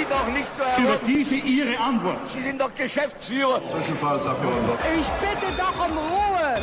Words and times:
Sie 0.00 0.06
doch 0.08 0.26
nicht 0.32 0.48
so 0.56 0.62
Über 0.82 0.92
herum. 0.92 1.06
diese 1.06 1.34
Ihre 1.34 1.78
Antwort. 1.78 2.16
Sie 2.32 2.40
sind 2.40 2.58
doch 2.60 2.74
Geschäftsführer. 2.74 3.60
Zwischenfallsabgeordneter. 3.68 4.78
Ich 4.98 5.06
bitte 5.20 5.46
doch 5.58 5.86
um 5.86 5.98
Ruhe. 5.98 6.54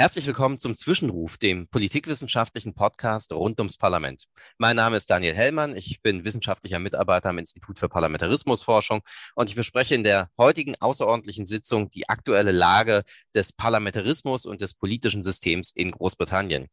Herzlich 0.00 0.26
willkommen 0.26 0.58
zum 0.58 0.76
Zwischenruf, 0.76 1.36
dem 1.36 1.68
politikwissenschaftlichen 1.68 2.72
Podcast 2.72 3.34
rund 3.34 3.60
ums 3.60 3.76
Parlament. 3.76 4.24
Mein 4.56 4.76
Name 4.76 4.96
ist 4.96 5.10
Daniel 5.10 5.34
Hellmann, 5.34 5.76
ich 5.76 6.00
bin 6.00 6.24
wissenschaftlicher 6.24 6.78
Mitarbeiter 6.78 7.28
am 7.28 7.36
Institut 7.36 7.78
für 7.78 7.90
Parlamentarismusforschung 7.90 9.02
und 9.34 9.50
ich 9.50 9.56
bespreche 9.56 9.94
in 9.94 10.02
der 10.02 10.30
heutigen 10.38 10.74
außerordentlichen 10.80 11.44
Sitzung 11.44 11.90
die 11.90 12.08
aktuelle 12.08 12.50
Lage 12.50 13.02
des 13.34 13.52
Parlamentarismus 13.52 14.46
und 14.46 14.62
des 14.62 14.72
politischen 14.72 15.20
Systems 15.22 15.70
in 15.70 15.90
Großbritannien. 15.90 16.68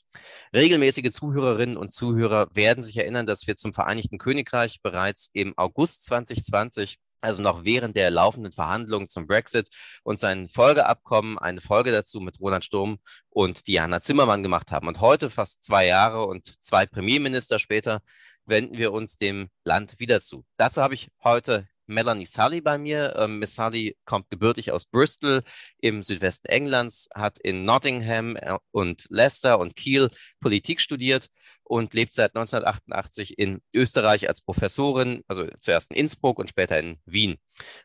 Regelmäßige 0.55 1.11
Zuhörerinnen 1.11 1.75
und 1.75 1.91
Zuhörer 1.91 2.47
werden 2.53 2.81
sich 2.81 2.95
erinnern, 2.95 3.27
dass 3.27 3.45
wir 3.45 3.57
zum 3.57 3.73
Vereinigten 3.73 4.19
Königreich 4.19 4.81
bereits 4.81 5.29
im 5.33 5.53
August 5.57 6.05
2020 6.05 6.97
also 7.21 7.43
noch 7.43 7.63
während 7.63 7.95
der 7.95 8.11
laufenden 8.11 8.51
Verhandlungen 8.51 9.09
zum 9.09 9.27
Brexit 9.27 9.69
und 10.03 10.19
seinen 10.19 10.49
Folgeabkommen 10.49 11.37
eine 11.37 11.61
Folge 11.61 11.91
dazu 11.91 12.19
mit 12.19 12.39
Roland 12.39 12.65
Sturm 12.65 12.97
und 13.29 13.67
Diana 13.67 14.01
Zimmermann 14.01 14.43
gemacht 14.43 14.71
haben. 14.71 14.87
Und 14.87 15.01
heute, 15.01 15.29
fast 15.29 15.63
zwei 15.63 15.85
Jahre 15.87 16.25
und 16.25 16.55
zwei 16.63 16.85
Premierminister 16.85 17.59
später, 17.59 18.01
wenden 18.45 18.77
wir 18.77 18.93
uns 18.93 19.15
dem 19.15 19.49
Land 19.63 19.99
wieder 19.99 20.21
zu. 20.21 20.45
Dazu 20.57 20.81
habe 20.81 20.93
ich 20.93 21.09
heute 21.23 21.67
Melanie 21.87 22.25
Sully 22.25 22.61
bei 22.61 22.77
mir. 22.77 23.15
Ähm, 23.17 23.39
Miss 23.39 23.55
Sully 23.55 23.97
kommt 24.05 24.29
gebürtig 24.29 24.71
aus 24.71 24.85
Bristol 24.85 25.43
im 25.79 26.03
Südwesten 26.03 26.47
Englands, 26.47 27.09
hat 27.13 27.39
in 27.39 27.65
Nottingham 27.65 28.35
äh, 28.35 28.57
und 28.71 29.07
Leicester 29.09 29.59
und 29.59 29.75
Kiel 29.75 30.09
Politik 30.39 30.81
studiert 30.81 31.29
und 31.63 31.93
lebt 31.93 32.13
seit 32.13 32.35
1988 32.35 33.37
in 33.37 33.61
Österreich 33.73 34.29
als 34.29 34.41
Professorin, 34.41 35.21
also 35.27 35.47
zuerst 35.59 35.91
in 35.91 35.97
Innsbruck 35.97 36.39
und 36.39 36.49
später 36.49 36.79
in 36.79 36.97
Wien. 37.05 37.37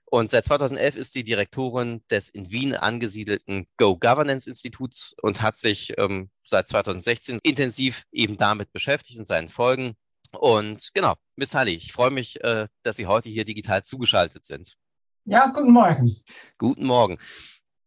Und 0.05 0.31
seit 0.31 0.45
2011 0.45 0.97
ist 0.97 1.13
sie 1.13 1.25
Direktorin 1.25 2.03
des 2.11 2.29
in 2.29 2.51
Wien 2.53 2.75
angesiedelten 2.77 3.67
Go 3.77 3.97
Governance 3.97 4.49
Instituts 4.49 5.15
und 5.21 5.43
hat 5.43 5.59
sich 5.59 5.95
ähm, 5.99 6.31
seit 6.47 6.69
2016 6.69 7.39
intensiv 7.43 8.05
eben 8.13 8.37
damit 8.37 8.73
beschäftigt 8.73 9.19
und 9.19 9.27
seinen 9.27 9.49
Folgen. 9.49 9.95
Und 10.39 10.91
genau, 10.95 11.15
Miss 11.37 11.55
Halli, 11.55 11.75
ich 11.75 11.93
freue 11.93 12.11
mich, 12.11 12.43
äh, 12.43 12.69
dass 12.83 12.97
Sie 12.97 13.07
heute 13.07 13.29
hier 13.29 13.45
digital 13.45 13.83
zugeschaltet 13.83 14.47
sind. 14.47 14.77
Ja, 15.25 15.47
guten 15.49 15.73
Morgen. 15.73 16.17
Guten 16.59 16.85
Morgen. 16.85 17.19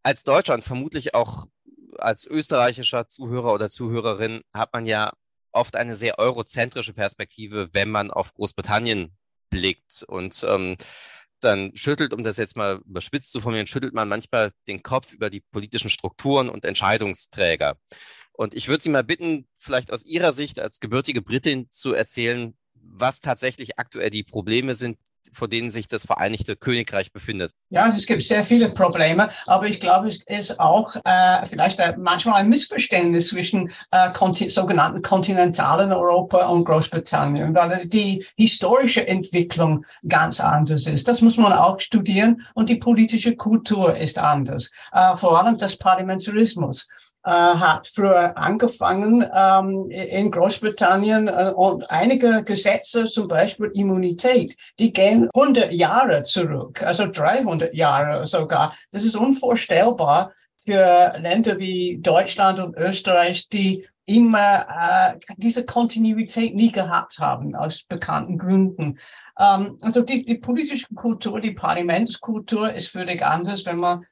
Als 0.03 0.23
Deutscher 0.23 0.53
und 0.53 0.63
vermutlich 0.63 1.15
auch 1.15 1.45
als 1.97 2.25
österreichischer 2.25 3.07
Zuhörer 3.07 3.53
oder 3.53 3.69
Zuhörerin 3.69 4.41
hat 4.53 4.73
man 4.73 4.85
ja 4.85 5.11
oft 5.51 5.75
eine 5.75 5.95
sehr 5.95 6.19
eurozentrische 6.19 6.93
Perspektive, 6.93 7.69
wenn 7.73 7.89
man 7.89 8.11
auf 8.11 8.33
Großbritannien 8.33 9.15
blickt. 9.49 10.03
Und 10.07 10.45
ähm, 10.47 10.75
dann 11.39 11.71
schüttelt, 11.75 12.13
um 12.13 12.23
das 12.23 12.37
jetzt 12.37 12.57
mal 12.57 12.81
überspitzt 12.85 13.31
zu 13.31 13.41
formulieren, 13.41 13.67
schüttelt 13.67 13.93
man 13.93 14.09
manchmal 14.09 14.51
den 14.67 14.83
Kopf 14.83 15.13
über 15.13 15.29
die 15.29 15.41
politischen 15.41 15.89
Strukturen 15.89 16.49
und 16.49 16.65
Entscheidungsträger. 16.65 17.77
Und 18.37 18.53
ich 18.53 18.67
würde 18.67 18.83
Sie 18.83 18.89
mal 18.89 19.03
bitten, 19.03 19.47
vielleicht 19.57 19.91
aus 19.91 20.05
Ihrer 20.05 20.33
Sicht 20.33 20.59
als 20.59 20.79
gebürtige 20.79 21.21
Britin 21.21 21.67
zu 21.69 21.93
erzählen, 21.93 22.53
was 22.73 23.19
tatsächlich 23.19 23.79
aktuell 23.79 24.09
die 24.09 24.23
Probleme 24.23 24.75
sind, 24.75 24.97
vor 25.33 25.47
denen 25.47 25.69
sich 25.69 25.87
das 25.87 26.05
Vereinigte 26.05 26.55
Königreich 26.55 27.11
befindet. 27.11 27.51
Ja, 27.69 27.87
es 27.87 28.05
gibt 28.05 28.23
sehr 28.23 28.45
viele 28.45 28.69
Probleme, 28.69 29.29
aber 29.47 29.67
ich 29.67 29.79
glaube, 29.79 30.07
es 30.07 30.21
ist 30.27 30.59
auch 30.59 30.95
äh, 31.03 31.45
vielleicht 31.45 31.79
äh, 31.79 31.95
manchmal 31.97 32.41
ein 32.41 32.49
Missverständnis 32.49 33.29
zwischen 33.29 33.71
äh, 33.91 34.11
konti 34.11 34.49
sogenannten 34.49 35.01
kontinentalen 35.01 35.91
Europa 35.91 36.45
und 36.47 36.65
Großbritannien, 36.65 37.53
weil 37.55 37.87
die 37.87 38.25
historische 38.37 39.07
Entwicklung 39.07 39.85
ganz 40.07 40.39
anders 40.39 40.87
ist. 40.87 41.07
Das 41.07 41.21
muss 41.21 41.37
man 41.37 41.53
auch 41.53 41.79
studieren 41.79 42.45
und 42.53 42.69
die 42.69 42.75
politische 42.75 43.35
Kultur 43.35 43.97
ist 43.97 44.17
anders, 44.17 44.71
äh, 44.93 45.17
vor 45.17 45.41
allem 45.41 45.57
das 45.57 45.75
Parlamentarismus 45.75 46.87
hat 47.29 47.87
früher 47.87 48.37
angefangen 48.37 49.25
ähm, 49.33 49.89
in 49.89 50.31
Großbritannien 50.31 51.27
äh, 51.27 51.51
und 51.55 51.89
einige 51.89 52.43
Gesetze, 52.43 53.05
zum 53.05 53.27
Beispiel 53.27 53.71
Immunität, 53.73 54.55
die 54.79 54.93
gehen 54.93 55.29
100 55.33 55.71
Jahre 55.71 56.21
zurück, 56.23 56.83
also 56.83 57.07
300 57.07 57.73
Jahre 57.73 58.27
sogar. 58.27 58.75
Das 58.91 59.03
ist 59.03 59.15
unvorstellbar 59.15 60.33
für 60.57 61.13
Länder 61.19 61.57
wie 61.59 61.99
Deutschland 62.01 62.59
und 62.59 62.75
Österreich, 62.75 63.49
die 63.49 63.87
immer 64.05 64.67
äh, 64.69 65.19
diese 65.37 65.65
Kontinuität 65.65 66.55
nie 66.55 66.71
gehabt 66.71 67.19
haben, 67.19 67.55
aus 67.55 67.83
bekannten 67.83 68.37
Gründen. 68.37 68.99
Ähm, 69.39 69.77
also 69.81 70.01
die, 70.01 70.25
die 70.25 70.35
politische 70.35 70.93
Kultur, 70.93 71.39
die 71.41 71.51
Parlamentskultur 71.51 72.71
ist 72.71 72.89
völlig 72.89 73.25
anders, 73.25 73.65
wenn 73.65 73.77
man 73.77 74.05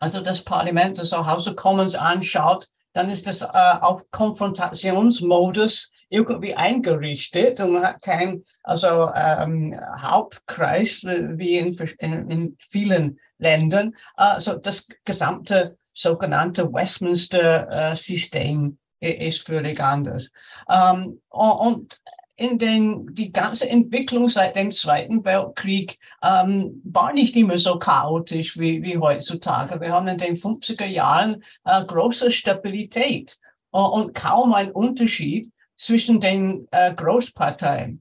also 0.00 0.20
das 0.20 0.40
Parlament, 0.40 0.98
das 0.98 1.12
House 1.12 1.46
of 1.46 1.54
Commons 1.56 1.94
anschaut, 1.94 2.66
dann 2.92 3.08
ist 3.08 3.26
das 3.26 3.40
äh, 3.42 3.78
auf 3.80 4.02
Konfrontationsmodus 4.10 5.92
irgendwie 6.08 6.56
eingerichtet 6.56 7.60
und 7.60 7.74
man 7.74 7.84
hat 7.84 8.02
kein 8.02 8.42
also 8.64 9.12
ähm, 9.14 9.78
Hauptkreis 9.96 11.04
wie 11.04 11.58
in, 11.58 11.78
in, 11.98 12.30
in 12.30 12.56
vielen 12.68 13.20
Ländern. 13.38 13.94
Also 14.16 14.56
das 14.56 14.88
gesamte 15.04 15.78
sogenannte 15.94 16.72
Westminster-System 16.72 18.78
äh, 19.00 19.28
ist 19.28 19.46
völlig 19.46 19.80
anders. 19.80 20.30
Ähm, 20.68 21.20
und 21.28 22.00
in 22.40 22.58
den, 22.58 23.14
die 23.14 23.32
ganze 23.32 23.68
Entwicklung 23.68 24.30
seit 24.30 24.56
dem 24.56 24.72
Zweiten 24.72 25.24
Weltkrieg 25.26 25.98
ähm, 26.22 26.80
war 26.84 27.12
nicht 27.12 27.36
immer 27.36 27.58
so 27.58 27.78
chaotisch 27.78 28.58
wie, 28.58 28.82
wie 28.82 28.96
heutzutage. 28.96 29.78
Wir 29.78 29.92
haben 29.92 30.08
in 30.08 30.16
den 30.16 30.36
50er 30.36 30.86
Jahren 30.86 31.44
äh, 31.64 31.84
große 31.84 32.30
Stabilität 32.30 33.38
äh, 33.72 33.78
und 33.78 34.14
kaum 34.14 34.54
ein 34.54 34.72
Unterschied 34.72 35.52
zwischen 35.76 36.18
den 36.18 36.66
äh, 36.70 36.94
Großparteien. 36.94 38.00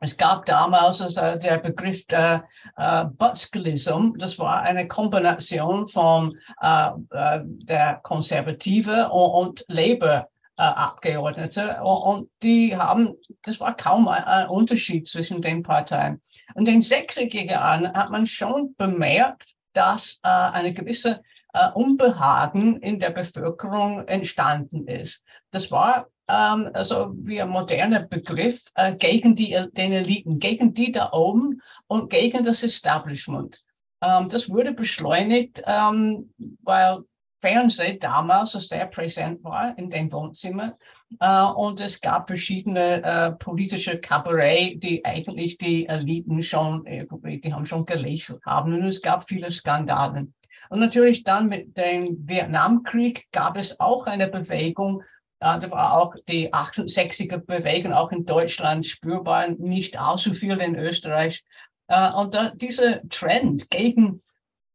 Es 0.00 0.16
gab 0.16 0.46
damals 0.46 1.02
also 1.02 1.38
der 1.38 1.58
Begriff 1.58 2.06
der 2.06 2.44
äh, 2.76 3.04
Butzkelism. 3.04 4.12
Das 4.18 4.38
war 4.38 4.62
eine 4.62 4.88
Kombination 4.88 5.86
von 5.88 6.38
äh, 6.62 6.88
äh, 7.10 7.40
der 7.44 8.00
Konservative 8.02 9.10
und, 9.10 9.30
und 9.30 9.64
Labour 9.68 10.28
Abgeordnete 10.62 11.82
und 11.82 12.30
die 12.42 12.76
haben, 12.76 13.14
das 13.42 13.58
war 13.60 13.76
kaum 13.76 14.06
ein, 14.08 14.22
ein 14.24 14.48
Unterschied 14.48 15.08
zwischen 15.08 15.42
den 15.42 15.62
Parteien. 15.62 16.22
Und 16.54 16.68
in 16.68 16.80
den 16.80 16.82
60er 16.82 17.44
Jahren 17.44 17.92
hat 17.92 18.10
man 18.10 18.26
schon 18.26 18.74
bemerkt, 18.76 19.54
dass 19.72 20.20
äh, 20.22 20.28
eine 20.28 20.72
gewisse 20.72 21.22
äh, 21.52 21.70
Unbehagen 21.72 22.80
in 22.80 22.98
der 22.98 23.10
Bevölkerung 23.10 24.06
entstanden 24.06 24.86
ist. 24.86 25.24
Das 25.50 25.70
war 25.70 26.06
ähm, 26.28 26.70
also 26.72 27.12
wie 27.16 27.40
ein 27.40 27.48
moderner 27.48 28.00
Begriff 28.00 28.66
äh, 28.74 28.94
gegen 28.94 29.34
die, 29.34 29.58
den 29.72 29.92
Eliten, 29.92 30.38
gegen 30.38 30.74
die 30.74 30.92
da 30.92 31.12
oben 31.12 31.60
und 31.86 32.10
gegen 32.10 32.44
das 32.44 32.62
Establishment. 32.62 33.62
Ähm, 34.02 34.28
das 34.28 34.48
wurde 34.48 34.72
beschleunigt, 34.72 35.62
ähm, 35.66 36.32
weil 36.62 37.00
Fernsehen 37.44 37.98
damals 37.98 38.52
sehr 38.52 38.86
präsent 38.86 39.44
war 39.44 39.76
in 39.76 39.90
dem 39.90 40.10
Wohnzimmer. 40.10 40.78
Äh, 41.20 41.42
und 41.42 41.78
es 41.78 42.00
gab 42.00 42.28
verschiedene 42.28 43.02
äh, 43.02 43.32
politische 43.32 43.98
Kabarett, 43.98 44.82
die 44.82 45.04
eigentlich 45.04 45.58
die 45.58 45.86
Eliten 45.86 46.42
schon, 46.42 46.84
die 46.86 47.52
haben 47.52 47.66
schon 47.66 47.84
gelesen 47.84 48.40
haben. 48.46 48.72
Und 48.72 48.86
es 48.86 49.02
gab 49.02 49.28
viele 49.28 49.50
Skandale. 49.50 50.28
Und 50.70 50.80
natürlich 50.80 51.22
dann 51.22 51.48
mit 51.48 51.76
dem 51.76 52.26
Vietnamkrieg 52.26 53.26
gab 53.30 53.58
es 53.58 53.78
auch 53.78 54.06
eine 54.06 54.28
Bewegung, 54.28 55.02
da 55.38 55.60
war 55.70 56.00
auch 56.00 56.14
die 56.26 56.54
68er 56.54 57.36
Bewegung 57.36 57.92
auch 57.92 58.10
in 58.10 58.24
Deutschland 58.24 58.86
spürbar, 58.86 59.48
nicht 59.48 59.98
allzu 59.98 60.32
viel 60.32 60.56
in 60.58 60.76
Österreich. 60.76 61.44
Äh, 61.88 62.10
und 62.12 62.32
da, 62.32 62.52
dieser 62.54 63.06
Trend 63.10 63.68
gegen 63.68 64.22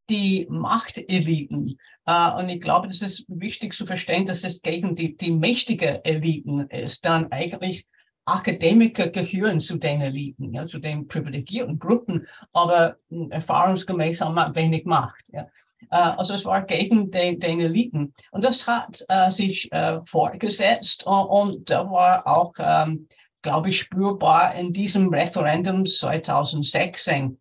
die 0.10 0.48
Machteliten. 0.50 1.80
Uh, 2.10 2.40
und 2.40 2.50
ich 2.50 2.60
glaube, 2.60 2.88
das 2.88 3.04
ist 3.04 3.26
wichtig 3.28 3.76
zu 3.76 3.86
verstehen, 3.86 4.26
dass 4.26 4.44
es 4.44 4.64
gegen 4.64 4.96
die, 4.96 5.16
die 5.16 5.30
mächtige 5.30 6.04
Eliten 6.04 6.62
ist. 6.62 7.06
Dann 7.06 7.32
eigentlich 7.32 7.86
Akademiker 8.26 9.10
gehören 9.10 9.60
zu 9.60 9.78
den 9.78 10.02
Eliten, 10.02 10.52
ja, 10.52 10.66
zu 10.66 10.80
den 10.80 11.08
privilegierten 11.08 11.78
Gruppen, 11.78 12.28
aber 12.52 12.98
erfahrungsgemäß 13.30 14.22
haben 14.22 14.34
wir 14.34 14.56
wenig 14.56 14.86
Macht. 14.86 15.24
Ja. 15.32 15.44
Uh, 15.92 16.18
also 16.18 16.34
es 16.34 16.46
war 16.46 16.64
gegen 16.64 17.12
den, 17.12 17.40
den 17.40 17.60
Eliten. 17.60 18.16
Und 18.32 18.44
das 18.44 18.66
hat 18.66 19.06
uh, 19.12 19.30
sich 19.30 19.70
fortgesetzt 20.06 21.06
und, 21.06 21.26
und 21.28 21.70
da 21.70 21.92
war 21.92 22.26
auch, 22.26 22.54
ähm, 22.58 23.08
glaube 23.44 23.70
ich, 23.70 23.82
spürbar 23.82 24.56
in 24.56 24.74
diesem 24.74 25.10
Referendum 25.14 25.86
2016. 25.86 27.40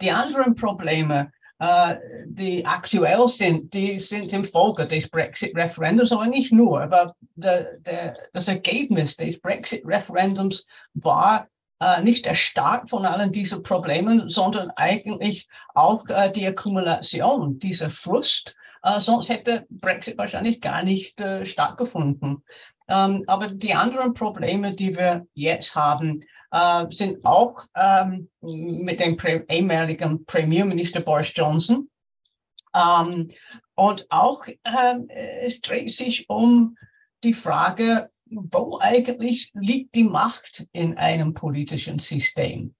Die 0.00 0.10
anderen 0.10 0.54
Probleme 0.54 1.20
äh, 1.20 1.35
die 1.58 2.66
aktuell 2.66 3.28
sind, 3.28 3.72
die 3.72 3.98
sind 3.98 4.30
im 4.34 4.44
Folge 4.44 4.86
des 4.86 5.08
Brexit-Referendums, 5.08 6.12
aber 6.12 6.26
nicht 6.26 6.52
nur. 6.52 6.82
Aber 6.82 7.14
der, 7.34 7.78
der, 7.78 8.18
das 8.34 8.48
Ergebnis 8.48 9.16
des 9.16 9.40
Brexit-Referendums 9.40 10.66
war 10.92 11.48
äh, 11.80 12.02
nicht 12.02 12.26
der 12.26 12.34
Start 12.34 12.90
von 12.90 13.04
allen 13.04 13.32
diesen 13.32 13.62
Problemen, 13.62 14.28
sondern 14.28 14.70
eigentlich 14.76 15.48
auch 15.74 16.08
äh, 16.08 16.30
die 16.30 16.46
Akkumulation 16.46 17.58
dieser 17.58 17.90
Frust. 17.90 18.56
Äh, 18.82 19.00
sonst 19.00 19.28
hätte 19.28 19.66
Brexit 19.68 20.16
wahrscheinlich 20.16 20.60
gar 20.60 20.82
nicht 20.82 21.20
äh, 21.20 21.44
stattgefunden. 21.44 22.42
Ähm, 22.88 23.24
aber 23.26 23.48
die 23.48 23.74
anderen 23.74 24.14
Probleme, 24.14 24.74
die 24.74 24.96
wir 24.96 25.26
jetzt 25.34 25.74
haben, 25.74 26.22
äh, 26.50 26.86
sind 26.90 27.24
auch 27.24 27.66
ähm, 27.74 28.28
mit 28.40 29.00
dem 29.00 29.16
ehemaligen 29.48 30.24
Premierminister 30.24 31.00
Boris 31.00 31.32
Johnson. 31.34 31.88
Ähm, 32.74 33.30
und 33.74 34.06
auch 34.10 34.46
ähm, 34.64 35.08
es 35.08 35.60
dreht 35.60 35.90
sich 35.90 36.28
um 36.28 36.76
die 37.24 37.34
Frage, 37.34 38.10
wo 38.26 38.78
eigentlich 38.80 39.50
liegt 39.54 39.94
die 39.94 40.04
Macht 40.04 40.66
in 40.72 40.96
einem 40.96 41.34
politischen 41.34 41.98
System? 41.98 42.74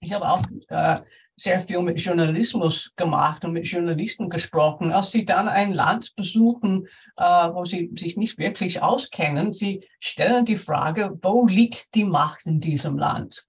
Ich 0.00 0.12
habe 0.12 0.28
auch 0.28 0.44
äh, 0.68 1.00
sehr 1.36 1.60
viel 1.60 1.80
mit 1.80 2.00
Journalismus 2.00 2.92
gemacht 2.96 3.44
und 3.44 3.52
mit 3.52 3.66
Journalisten 3.66 4.28
gesprochen. 4.28 4.92
Als 4.92 5.10
sie 5.10 5.24
dann 5.24 5.48
ein 5.48 5.72
Land 5.72 6.14
besuchen, 6.14 6.86
äh, 7.16 7.24
wo 7.24 7.64
sie 7.64 7.90
sich 7.96 8.16
nicht 8.16 8.38
wirklich 8.38 8.82
auskennen, 8.82 9.52
sie 9.52 9.80
stellen 9.98 10.44
die 10.44 10.56
Frage, 10.56 11.18
wo 11.22 11.46
liegt 11.46 11.94
die 11.94 12.04
Macht 12.04 12.46
in 12.46 12.60
diesem 12.60 12.98
Land? 12.98 13.46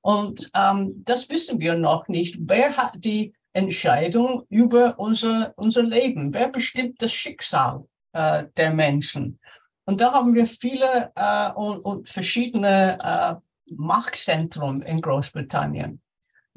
Und 0.00 0.50
ähm, 0.54 1.02
das 1.04 1.28
wissen 1.28 1.60
wir 1.60 1.74
noch 1.76 2.08
nicht. 2.08 2.36
Wer 2.40 2.76
hat 2.76 2.94
die 2.96 3.34
Entscheidung 3.52 4.44
über 4.48 4.98
unser, 4.98 5.52
unser 5.56 5.82
Leben? 5.82 6.32
Wer 6.32 6.48
bestimmt 6.48 7.02
das 7.02 7.12
Schicksal 7.12 7.84
äh, 8.12 8.44
der 8.56 8.72
Menschen? 8.72 9.38
Und 9.84 10.00
da 10.00 10.12
haben 10.12 10.34
wir 10.34 10.46
viele 10.46 11.12
äh, 11.14 11.50
und, 11.52 11.80
und, 11.80 12.08
verschiedene 12.08 12.98
äh, 13.02 13.34
Machtzentren 13.74 14.82
in 14.82 15.00
Großbritannien 15.00 16.00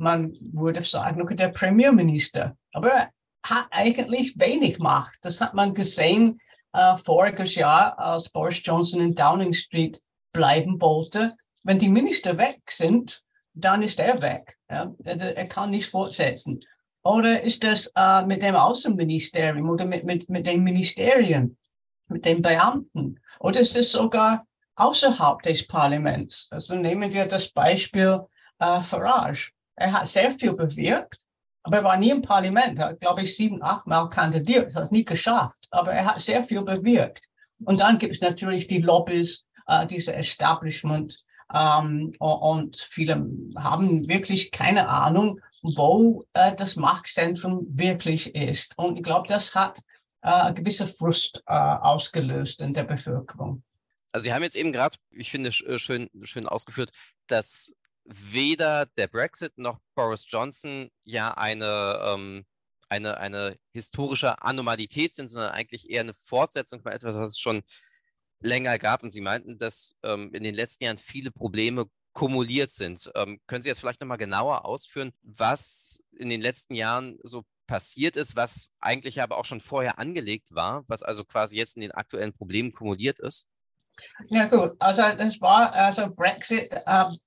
man 0.01 0.35
würde 0.41 0.83
sagen, 0.83 1.25
der 1.37 1.49
Premierminister. 1.49 2.57
Aber 2.73 2.89
er 2.89 3.09
hat 3.43 3.67
eigentlich 3.69 4.37
wenig 4.37 4.79
Macht. 4.79 5.17
Das 5.21 5.39
hat 5.39 5.53
man 5.53 5.73
gesehen 5.73 6.41
äh, 6.73 6.97
voriges 6.97 7.55
Jahr, 7.55 7.97
als 7.99 8.29
Boris 8.29 8.61
Johnson 8.63 8.99
in 8.99 9.15
Downing 9.15 9.53
Street 9.53 10.01
bleiben 10.33 10.81
wollte. 10.81 11.35
Wenn 11.63 11.77
die 11.77 11.89
Minister 11.89 12.37
weg 12.37 12.61
sind, 12.69 13.21
dann 13.53 13.83
ist 13.83 13.99
er 13.99 14.21
weg. 14.21 14.57
Ja? 14.69 14.91
Er, 15.03 15.37
er, 15.37 15.47
kann 15.47 15.69
nicht 15.69 15.89
fortsetzen. 15.89 16.61
Oder 17.03 17.43
ist 17.43 17.63
das 17.63 17.91
äh, 17.95 18.25
mit 18.25 18.41
dem 18.41 18.55
Außenministerium 18.55 19.69
oder 19.69 19.85
mit, 19.85 20.03
mit, 20.03 20.29
mit 20.29 20.47
den 20.47 20.63
Ministerien, 20.63 21.57
mit 22.07 22.25
den 22.25 22.41
Beamten? 22.41 23.19
Oder 23.39 23.59
ist 23.59 23.75
es 23.75 23.91
sogar 23.91 24.47
außerhalb 24.75 25.43
des 25.43 25.67
Parlaments? 25.67 26.47
Also 26.49 26.75
nehmen 26.75 27.13
wir 27.13 27.27
das 27.27 27.49
Beispiel 27.49 28.21
äh, 28.59 28.81
Farage. 28.81 29.51
Er 29.81 29.93
hat 29.93 30.07
sehr 30.07 30.31
viel 30.31 30.53
bewirkt, 30.53 31.17
aber 31.63 31.77
er 31.77 31.83
war 31.83 31.97
nie 31.97 32.11
im 32.11 32.21
Parlament. 32.21 32.79
Er 32.79 32.89
hat, 32.89 32.99
glaube 32.99 33.23
ich, 33.23 33.35
sieben, 33.35 33.61
acht 33.63 33.87
Mal 33.87 34.09
kandidiert, 34.09 34.75
hat 34.75 34.85
es 34.85 34.91
nie 34.91 35.05
geschafft. 35.05 35.67
Aber 35.71 35.91
er 35.91 36.05
hat 36.05 36.21
sehr 36.21 36.43
viel 36.43 36.61
bewirkt. 36.61 37.25
Und 37.63 37.79
dann 37.79 37.97
gibt 37.97 38.15
es 38.15 38.21
natürlich 38.21 38.67
die 38.67 38.81
Lobbys, 38.81 39.45
äh, 39.67 39.87
diese 39.87 40.13
Establishment. 40.13 41.23
Ähm, 41.53 42.13
und 42.19 42.77
viele 42.77 43.25
haben 43.57 44.07
wirklich 44.07 44.51
keine 44.51 44.87
Ahnung, 44.87 45.39
wo 45.61 46.25
äh, 46.33 46.55
das 46.55 46.75
Machtzentrum 46.75 47.67
wirklich 47.69 48.35
ist. 48.35 48.77
Und 48.77 48.97
ich 48.97 49.03
glaube, 49.03 49.27
das 49.27 49.53
hat 49.53 49.81
äh, 50.21 50.53
gewisse 50.53 50.87
Frust 50.87 51.43
äh, 51.47 51.53
ausgelöst 51.53 52.61
in 52.61 52.73
der 52.73 52.83
Bevölkerung. 52.83 53.63
Also 54.11 54.25
Sie 54.25 54.33
haben 54.33 54.43
jetzt 54.43 54.55
eben 54.55 54.73
gerade, 54.73 54.97
ich 55.11 55.31
finde, 55.31 55.49
äh, 55.49 55.79
schön, 55.79 56.09
schön 56.23 56.47
ausgeführt, 56.47 56.91
dass 57.27 57.73
weder 58.05 58.87
der 58.97 59.07
Brexit 59.07 59.57
noch 59.57 59.79
Boris 59.95 60.25
Johnson 60.27 60.89
ja 61.03 61.33
eine, 61.33 61.99
ähm, 62.03 62.45
eine, 62.89 63.17
eine 63.17 63.57
historische 63.71 64.41
Anormalität 64.41 65.13
sind, 65.13 65.27
sondern 65.27 65.51
eigentlich 65.51 65.89
eher 65.89 66.01
eine 66.01 66.13
Fortsetzung 66.13 66.81
von 66.81 66.91
etwas, 66.91 67.15
was 67.15 67.29
es 67.29 67.39
schon 67.39 67.61
länger 68.41 68.77
gab. 68.79 69.03
Und 69.03 69.11
Sie 69.11 69.21
meinten, 69.21 69.57
dass 69.57 69.95
ähm, 70.03 70.33
in 70.33 70.43
den 70.43 70.55
letzten 70.55 70.83
Jahren 70.83 70.97
viele 70.97 71.31
Probleme 71.31 71.85
kumuliert 72.13 72.73
sind. 72.73 73.09
Ähm, 73.15 73.39
können 73.47 73.61
Sie 73.61 73.69
jetzt 73.69 73.79
vielleicht 73.79 74.01
nochmal 74.01 74.17
genauer 74.17 74.65
ausführen, 74.65 75.13
was 75.21 75.99
in 76.17 76.29
den 76.29 76.41
letzten 76.41 76.75
Jahren 76.75 77.17
so 77.23 77.43
passiert 77.67 78.17
ist, 78.17 78.35
was 78.35 78.73
eigentlich 78.81 79.21
aber 79.21 79.37
auch 79.37 79.45
schon 79.45 79.61
vorher 79.61 79.97
angelegt 79.97 80.53
war, 80.53 80.83
was 80.87 81.03
also 81.03 81.23
quasi 81.23 81.55
jetzt 81.55 81.77
in 81.77 81.81
den 81.81 81.91
aktuellen 81.91 82.33
Problemen 82.33 82.73
kumuliert 82.73 83.19
ist? 83.19 83.47
Ja 84.27 84.45
gut, 84.47 84.73
also 84.79 85.01
es 85.03 85.39
war 85.39 85.71
also 85.71 86.09
Brexit 86.13 86.69
ähm, 86.85 87.17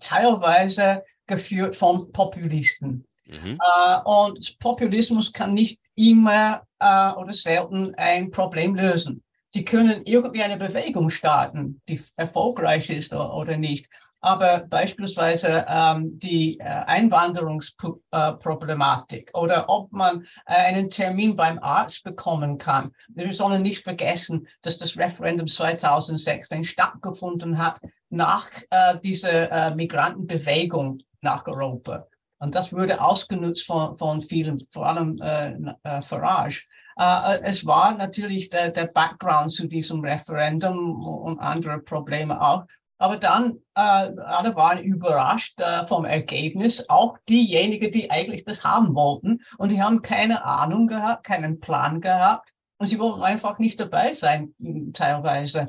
teilweise 0.00 1.04
geführt 1.26 1.76
von 1.76 2.12
Populisten. 2.12 3.06
Mhm. 3.26 3.58
Äh, 3.60 3.98
und 4.04 4.58
Populismus 4.58 5.32
kann 5.32 5.54
nicht 5.54 5.80
immer 5.94 6.62
äh, 6.78 7.10
oder 7.12 7.32
selten 7.32 7.94
ein 7.96 8.30
Problem 8.30 8.74
lösen. 8.74 9.22
Sie 9.52 9.64
können 9.64 10.02
irgendwie 10.04 10.42
eine 10.42 10.58
Bewegung 10.58 11.10
starten, 11.10 11.80
die 11.88 12.00
erfolgreich 12.16 12.90
ist 12.90 13.12
oder, 13.12 13.34
oder 13.34 13.56
nicht. 13.56 13.88
Aber 14.20 14.60
beispielsweise 14.60 15.66
ähm, 15.68 16.18
die 16.18 16.58
äh, 16.58 16.64
Einwanderungsproblematik 16.64 19.30
äh, 19.32 19.38
oder 19.38 19.68
ob 19.68 19.92
man 19.92 20.26
äh, 20.46 20.54
einen 20.54 20.90
Termin 20.90 21.36
beim 21.36 21.60
Arzt 21.60 22.02
bekommen 22.02 22.58
kann. 22.58 22.90
Wir 23.08 23.32
sollen 23.32 23.62
nicht 23.62 23.84
vergessen, 23.84 24.48
dass 24.62 24.78
das 24.78 24.96
Referendum 24.96 25.46
2016 25.46 26.64
stattgefunden 26.64 27.58
hat 27.58 27.80
nach 28.08 28.50
äh, 28.70 28.98
dieser 28.98 29.52
äh, 29.52 29.72
Migrantenbewegung 29.74 30.98
nach 31.20 31.46
Europa. 31.46 32.08
Und 32.38 32.54
das 32.54 32.72
wurde 32.72 33.00
ausgenutzt 33.00 33.64
von, 33.64 33.96
von 33.96 34.22
vielen, 34.22 34.60
vor 34.70 34.86
allem 34.86 35.18
äh, 35.22 35.52
äh, 35.82 36.02
Farage. 36.02 36.64
Äh, 36.98 37.40
es 37.42 37.66
war 37.66 37.96
natürlich 37.96 38.50
der, 38.50 38.70
der 38.70 38.86
Background 38.86 39.52
zu 39.52 39.66
diesem 39.66 40.00
Referendum 40.00 41.02
und 41.02 41.38
andere 41.38 41.78
Probleme 41.78 42.40
auch. 42.40 42.64
Aber 42.98 43.18
dann, 43.18 43.58
äh, 43.74 43.80
alle 43.80 44.54
waren 44.56 44.82
überrascht 44.82 45.60
äh, 45.60 45.86
vom 45.86 46.04
Ergebnis, 46.04 46.84
auch 46.88 47.18
diejenigen, 47.28 47.92
die 47.92 48.10
eigentlich 48.10 48.44
das 48.44 48.64
haben 48.64 48.94
wollten. 48.94 49.42
Und 49.58 49.70
die 49.70 49.82
haben 49.82 50.02
keine 50.02 50.44
Ahnung 50.44 50.86
gehabt, 50.86 51.24
keinen 51.24 51.60
Plan 51.60 52.00
gehabt. 52.00 52.50
Und 52.78 52.88
sie 52.88 52.98
wollten 52.98 53.22
einfach 53.22 53.58
nicht 53.58 53.80
dabei 53.80 54.12
sein, 54.12 54.54
teilweise. 54.92 55.68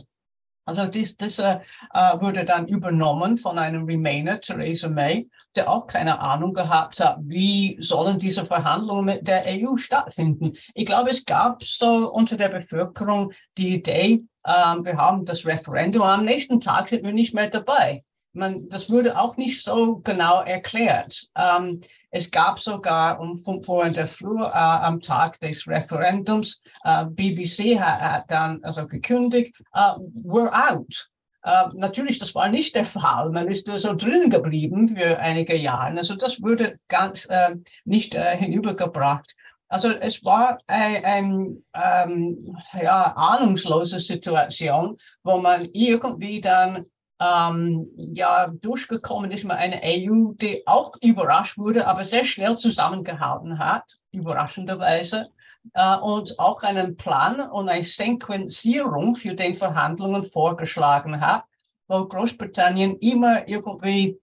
Also 0.67 0.85
das, 0.85 1.15
das 1.15 1.39
äh, 1.39 1.59
äh, 1.93 2.19
wurde 2.19 2.43
dann 2.43 2.67
übernommen 2.67 3.37
von 3.37 3.57
einem 3.57 3.85
Remainer, 3.85 4.41
Theresa 4.41 4.89
May, 4.89 5.29
der 5.55 5.69
auch 5.71 5.87
keine 5.87 6.19
Ahnung 6.19 6.53
gehabt 6.53 6.99
hat, 6.99 7.19
wie 7.21 7.77
sollen 7.79 8.19
diese 8.19 8.45
Verhandlungen 8.45 9.05
mit 9.05 9.27
der 9.27 9.45
EU 9.47 9.77
stattfinden. 9.77 10.53
Ich 10.73 10.85
glaube, 10.85 11.09
es 11.09 11.23
gab 11.23 11.63
so 11.63 12.11
unter 12.11 12.35
der 12.35 12.49
Bevölkerung 12.49 13.31
die 13.57 13.75
Idee, 13.75 14.23
äh, 14.43 14.51
wir 14.51 14.97
haben 14.97 15.23
das 15.23 15.45
Referendum, 15.45 16.03
am 16.03 16.25
nächsten 16.25 16.59
Tag 16.59 16.89
sind 16.89 17.03
wir 17.03 17.13
nicht 17.13 17.33
mehr 17.33 17.49
dabei 17.49 18.03
man, 18.37 18.69
das 18.69 18.89
wurde 18.89 19.19
auch 19.19 19.35
nicht 19.37 19.63
so 19.63 19.97
genau 19.97 20.41
erklärt. 20.41 21.27
Ähm, 21.35 21.81
es 22.11 22.31
gab 22.31 22.59
sogar 22.59 23.19
um 23.19 23.39
5 23.39 23.67
Uhr 23.67 23.85
in 23.85 23.93
der 23.93 24.07
Früh 24.07 24.41
äh, 24.41 24.49
am 24.49 25.01
Tag 25.01 25.39
des 25.39 25.67
Referendums, 25.67 26.61
äh, 26.83 27.05
BBC 27.05 27.79
hat, 27.79 28.01
hat, 28.01 28.31
dann 28.31 28.63
also 28.63 28.87
gekündigt, 28.87 29.61
uh, 29.75 29.99
we're 30.23 30.51
out. 30.51 31.09
Uh, 31.45 31.69
natürlich, 31.75 32.19
das 32.19 32.35
war 32.35 32.49
nicht 32.49 32.75
der 32.75 32.85
Fall. 32.85 33.31
Man 33.31 33.47
ist 33.47 33.67
so 33.67 33.93
drin 33.95 34.29
geblieben 34.29 34.89
für 34.89 35.17
einige 35.19 35.55
Jahre. 35.55 35.97
Also 35.97 36.15
das 36.15 36.41
wurde 36.41 36.77
ganz 36.87 37.25
äh, 37.29 37.55
nicht 37.85 38.15
äh, 38.15 38.35
hinübergebracht. 38.35 39.33
Also 39.69 39.89
es 39.89 40.23
war 40.23 40.59
eine 40.67 41.03
ein, 41.03 41.63
ähm, 41.73 42.57
ja, 42.81 43.13
ahnungslose 43.15 43.99
Situation, 43.99 44.97
wo 45.23 45.37
man 45.39 45.67
irgendwie 45.73 46.41
dann 46.41 46.85
ähm, 47.19 47.87
ja, 48.13 48.47
durchgekommen 48.47 49.31
ist 49.31 49.43
mal 49.43 49.55
eine 49.55 49.81
EU, 49.83 50.33
die 50.33 50.65
auch 50.67 50.93
überrascht 51.01 51.57
wurde, 51.57 51.87
aber 51.87 52.05
sehr 52.05 52.25
schnell 52.25 52.57
zusammengehalten 52.57 53.57
hat, 53.57 53.97
überraschenderweise, 54.11 55.29
äh, 55.73 55.97
und 55.97 56.37
auch 56.39 56.61
einen 56.61 56.95
Plan 56.95 57.39
und 57.39 57.69
eine 57.69 57.83
Sequenzierung 57.83 59.15
für 59.15 59.33
den 59.33 59.55
Verhandlungen 59.55 60.23
vorgeschlagen 60.23 61.19
hat, 61.21 61.43
wo 61.87 62.05
Großbritannien 62.05 62.97
immer 62.99 63.47
irgendwie 63.47 64.19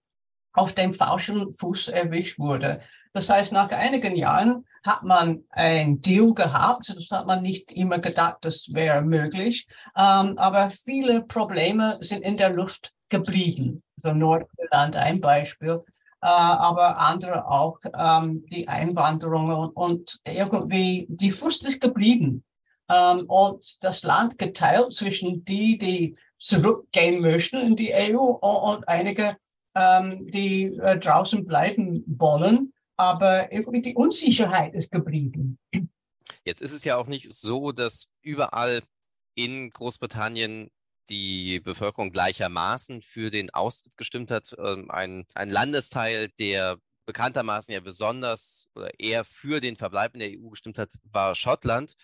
auf 0.55 0.73
dem 0.73 0.93
falschen 0.93 1.53
Fuß 1.53 1.89
erwischt 1.89 2.39
wurde. 2.39 2.81
Das 3.13 3.29
heißt, 3.29 3.51
nach 3.51 3.69
einigen 3.69 4.15
Jahren 4.15 4.65
hat 4.83 5.03
man 5.03 5.43
ein 5.49 6.01
Deal 6.01 6.33
gehabt. 6.33 6.93
Das 6.95 7.09
hat 7.11 7.27
man 7.27 7.41
nicht 7.41 7.71
immer 7.71 7.99
gedacht, 7.99 8.37
das 8.41 8.67
wäre 8.71 9.01
möglich. 9.01 9.67
Ähm, 9.95 10.37
aber 10.37 10.69
viele 10.69 11.23
Probleme 11.23 11.97
sind 12.01 12.23
in 12.23 12.37
der 12.37 12.49
Luft 12.49 12.93
geblieben. 13.09 13.83
So 14.03 14.13
Nordirland 14.13 14.95
ein 14.95 15.19
Beispiel. 15.21 15.83
aber 16.21 16.97
andere 16.97 17.47
auch 17.47 17.77
ähm, 17.95 18.45
die 18.49 18.67
Einwanderung 18.67 19.49
und, 19.49 19.75
und, 19.75 20.19
irgendwie 20.25 21.05
die 21.07 21.31
Frust 21.31 21.63
ist 21.65 21.79
geblieben 21.79 22.43
ähm, 22.89 23.25
und 23.27 23.83
das 23.83 24.01
Land 24.03 24.39
geteilt 24.39 24.91
zwischen 24.91 25.45
die, 25.45 25.77
die 25.77 26.17
zurückgehen 26.39 27.21
möchten 27.21 27.57
in 27.57 27.75
die 27.75 27.93
EU 27.93 28.17
und, 28.17 28.41
und 28.41 28.87
einige, 28.87 29.37
ähm, 29.75 30.29
die 30.31 30.65
äh, 30.81 30.97
draußen 30.97 31.45
bleiben 31.45 32.03
wollen. 32.07 32.73
Aber 32.97 33.51
irgendwie 33.51 33.81
die 33.81 33.95
Unsicherheit 33.95 34.73
ist 34.73 34.89
geblieben. 34.89 35.59
Jetzt 36.45 36.61
ist 36.61 36.73
es 36.73 36.85
ja 36.85 36.95
auch 36.97 37.07
nicht 37.07 37.31
so, 37.33 37.71
dass 37.71 38.07
überall 38.21 38.81
in 39.35 39.69
Großbritannien 39.69 40.69
die 41.09 41.59
Bevölkerung 41.59 42.11
gleichermaßen 42.11 43.01
für 43.01 43.29
den 43.29 43.49
Austritt 43.53 43.97
gestimmt 43.97 44.31
hat. 44.31 44.55
Ähm, 44.57 44.89
ein, 44.89 45.25
ein 45.35 45.49
Landesteil, 45.49 46.29
der 46.39 46.77
bekanntermaßen 47.05 47.73
ja 47.73 47.79
besonders 47.79 48.69
oder 48.75 48.99
eher 48.99 49.23
für 49.23 49.61
den 49.61 49.75
Verbleib 49.75 50.13
in 50.13 50.19
der 50.19 50.29
EU 50.31 50.49
gestimmt 50.49 50.77
hat, 50.77 50.93
war 51.03 51.35
Schottland. 51.35 51.95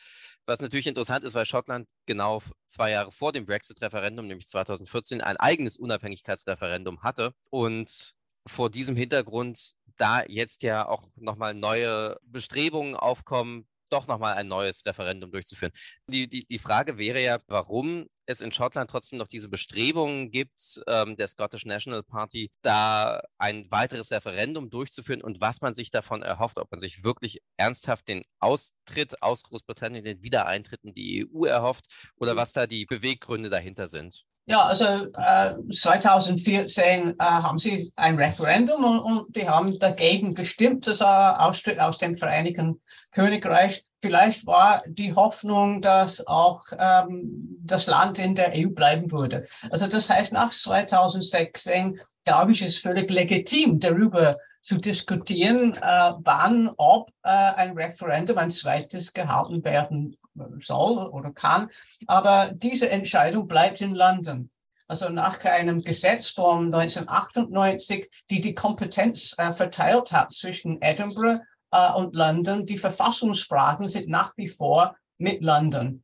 Was 0.45 0.61
natürlich 0.61 0.87
interessant 0.87 1.23
ist, 1.23 1.33
weil 1.33 1.45
Schottland 1.45 1.87
genau 2.05 2.41
zwei 2.65 2.91
Jahre 2.91 3.11
vor 3.11 3.31
dem 3.31 3.45
Brexit-Referendum, 3.45 4.27
nämlich 4.27 4.47
2014, 4.47 5.21
ein 5.21 5.37
eigenes 5.37 5.77
Unabhängigkeitsreferendum 5.77 7.03
hatte. 7.03 7.33
Und 7.49 8.13
vor 8.47 8.69
diesem 8.69 8.95
Hintergrund, 8.95 9.73
da 9.97 10.23
jetzt 10.27 10.63
ja 10.63 10.87
auch 10.87 11.07
nochmal 11.15 11.53
neue 11.53 12.17
Bestrebungen 12.23 12.95
aufkommen, 12.95 13.67
doch 13.91 14.07
nochmal 14.07 14.35
ein 14.35 14.47
neues 14.47 14.85
Referendum 14.85 15.31
durchzuführen. 15.31 15.71
Die, 16.07 16.27
die, 16.27 16.45
die 16.45 16.59
Frage 16.59 16.97
wäre 16.97 17.21
ja, 17.21 17.37
warum 17.47 18.07
es 18.25 18.41
in 18.41 18.51
Schottland 18.51 18.89
trotzdem 18.89 19.19
noch 19.19 19.27
diese 19.27 19.49
Bestrebungen 19.49 20.31
gibt, 20.31 20.81
ähm, 20.87 21.17
der 21.17 21.27
Scottish 21.27 21.65
National 21.65 22.03
Party, 22.03 22.51
da 22.61 23.21
ein 23.37 23.69
weiteres 23.71 24.11
Referendum 24.11 24.69
durchzuführen 24.69 25.21
und 25.21 25.41
was 25.41 25.61
man 25.61 25.73
sich 25.73 25.91
davon 25.91 26.21
erhofft, 26.21 26.57
ob 26.57 26.71
man 26.71 26.79
sich 26.79 27.03
wirklich 27.03 27.41
ernsthaft 27.57 28.07
den 28.07 28.23
Austritt 28.39 29.21
aus 29.21 29.43
Großbritannien, 29.43 30.03
den 30.03 30.21
Wiedereintritt 30.23 30.83
in 30.83 30.93
die 30.93 31.25
EU 31.25 31.45
erhofft 31.45 32.11
oder 32.15 32.35
was 32.35 32.53
da 32.53 32.67
die 32.67 32.85
Beweggründe 32.85 33.49
dahinter 33.49 33.87
sind. 33.87 34.25
Ja, 34.45 34.65
also 34.65 34.85
äh, 34.85 35.53
2014 35.71 37.11
äh, 37.11 37.13
haben 37.17 37.59
sie 37.59 37.93
ein 37.95 38.17
Referendum 38.17 38.83
und, 38.83 38.99
und, 38.99 39.35
die 39.35 39.47
haben 39.47 39.77
dagegen 39.77 40.33
gestimmt, 40.33 40.87
dass 40.87 40.99
er 40.99 41.45
austritt 41.45 41.79
aus 41.79 41.97
dem 41.99 42.17
Vereinigten 42.17 42.81
Königreich. 43.11 43.85
Vielleicht 44.01 44.47
war 44.47 44.83
die 44.87 45.13
Hoffnung, 45.13 45.81
dass 45.81 46.25
auch 46.25 46.63
ähm, 46.77 47.59
das 47.63 47.85
Land 47.85 48.17
in 48.17 48.33
der 48.33 48.53
EU 48.55 48.69
bleiben 48.69 49.11
würde. 49.11 49.45
Also 49.69 49.85
das 49.85 50.09
heißt, 50.09 50.33
nach 50.33 50.51
2016, 50.51 51.99
glaube 52.25 52.53
ich, 52.53 52.63
ist 52.63 52.79
völlig 52.79 53.11
legitim, 53.11 53.79
darüber 53.79 54.37
zu 54.61 54.77
diskutieren, 54.77 55.73
äh, 55.73 56.11
wann, 56.17 56.71
ob 56.77 57.09
äh, 57.23 57.29
ein 57.29 57.77
Referendum, 57.77 58.37
ein 58.39 58.51
zweites 58.51 59.13
gehalten 59.13 59.63
werden 59.63 60.17
soll 60.61 61.07
oder 61.07 61.31
kann. 61.31 61.69
Aber 62.07 62.51
diese 62.53 62.89
Entscheidung 62.89 63.47
bleibt 63.47 63.81
in 63.81 63.95
London. 63.95 64.49
Also 64.87 65.07
nach 65.09 65.43
einem 65.45 65.81
Gesetz 65.83 66.29
von 66.29 66.65
1998, 66.73 68.09
die 68.29 68.41
die 68.41 68.53
Kompetenz 68.53 69.33
äh, 69.37 69.53
verteilt 69.53 70.11
hat 70.11 70.31
zwischen 70.33 70.81
Edinburgh 70.81 71.41
äh, 71.71 71.91
und 71.93 72.13
London. 72.13 72.65
Die 72.65 72.77
Verfassungsfragen 72.77 73.87
sind 73.87 74.09
nach 74.09 74.33
wie 74.35 74.49
vor 74.49 74.95
mit 75.17 75.41
London. 75.41 76.03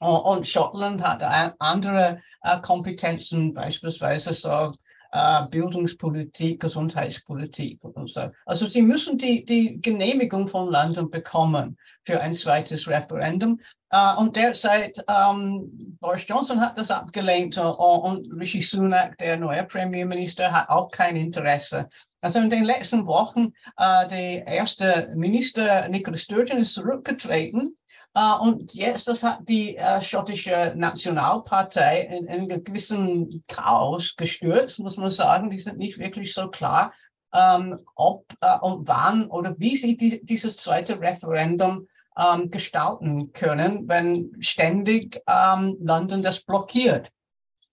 Und 0.00 0.48
Schottland 0.48 1.02
hat 1.02 1.22
andere 1.60 2.22
äh, 2.40 2.60
Kompetenzen, 2.60 3.54
beispielsweise 3.54 4.34
so 4.34 4.72
äh, 5.12 5.46
Bildungspolitik, 5.50 6.60
Gesundheitspolitik 6.60 7.78
und 7.82 8.10
so. 8.10 8.30
Also 8.46 8.66
sie 8.66 8.82
müssen 8.82 9.18
die, 9.18 9.44
die 9.44 9.80
Genehmigung 9.80 10.48
von 10.48 10.70
London 10.70 11.10
bekommen 11.10 11.76
für 12.04 12.20
ein 12.20 12.34
zweites 12.34 12.88
Referendum. 12.88 13.60
Uh, 13.94 14.18
und 14.18 14.36
derzeit, 14.36 15.04
ähm, 15.06 15.98
Boris 16.00 16.24
Johnson 16.26 16.58
hat 16.62 16.78
das 16.78 16.90
abgelehnt 16.90 17.58
uh, 17.58 17.72
und 17.72 18.26
Rishi 18.40 18.62
Sunak, 18.62 19.18
der 19.18 19.36
neue 19.36 19.64
Premierminister, 19.64 20.50
hat 20.50 20.70
auch 20.70 20.90
kein 20.90 21.14
Interesse. 21.14 21.90
Also 22.22 22.38
in 22.38 22.48
den 22.48 22.64
letzten 22.64 23.04
Wochen, 23.04 23.52
uh, 23.78 24.08
der 24.08 24.46
erste 24.46 25.12
Minister 25.14 25.88
Nicola 25.90 26.16
Sturgeon 26.16 26.60
ist 26.60 26.72
zurückgetreten 26.72 27.76
und 28.14 28.74
jetzt, 28.74 29.08
das 29.08 29.22
hat 29.22 29.40
die 29.48 29.78
uh, 29.78 30.00
schottische 30.00 30.74
Nationalpartei 30.76 32.02
in, 32.02 32.26
in 32.26 32.50
einen 32.50 32.64
gewissen 32.64 33.42
Chaos 33.48 34.16
gestürzt, 34.16 34.78
muss 34.80 34.98
man 34.98 35.10
sagen. 35.10 35.48
Die 35.48 35.60
sind 35.60 35.78
nicht 35.78 35.98
wirklich 35.98 36.34
so 36.34 36.48
klar, 36.48 36.92
ähm, 37.32 37.80
ob 37.94 38.26
uh, 38.44 38.58
und 38.66 38.86
wann 38.86 39.28
oder 39.28 39.54
wie 39.58 39.76
sie 39.76 39.96
die, 39.96 40.24
dieses 40.24 40.58
zweite 40.58 41.00
Referendum 41.00 41.88
um, 42.14 42.42
ähm, 42.42 42.50
gestalten 42.50 43.32
können, 43.32 43.88
wenn 43.88 44.36
ständig 44.40 45.22
ähm, 45.26 45.78
London 45.80 46.22
das 46.22 46.40
blockiert. 46.40 47.10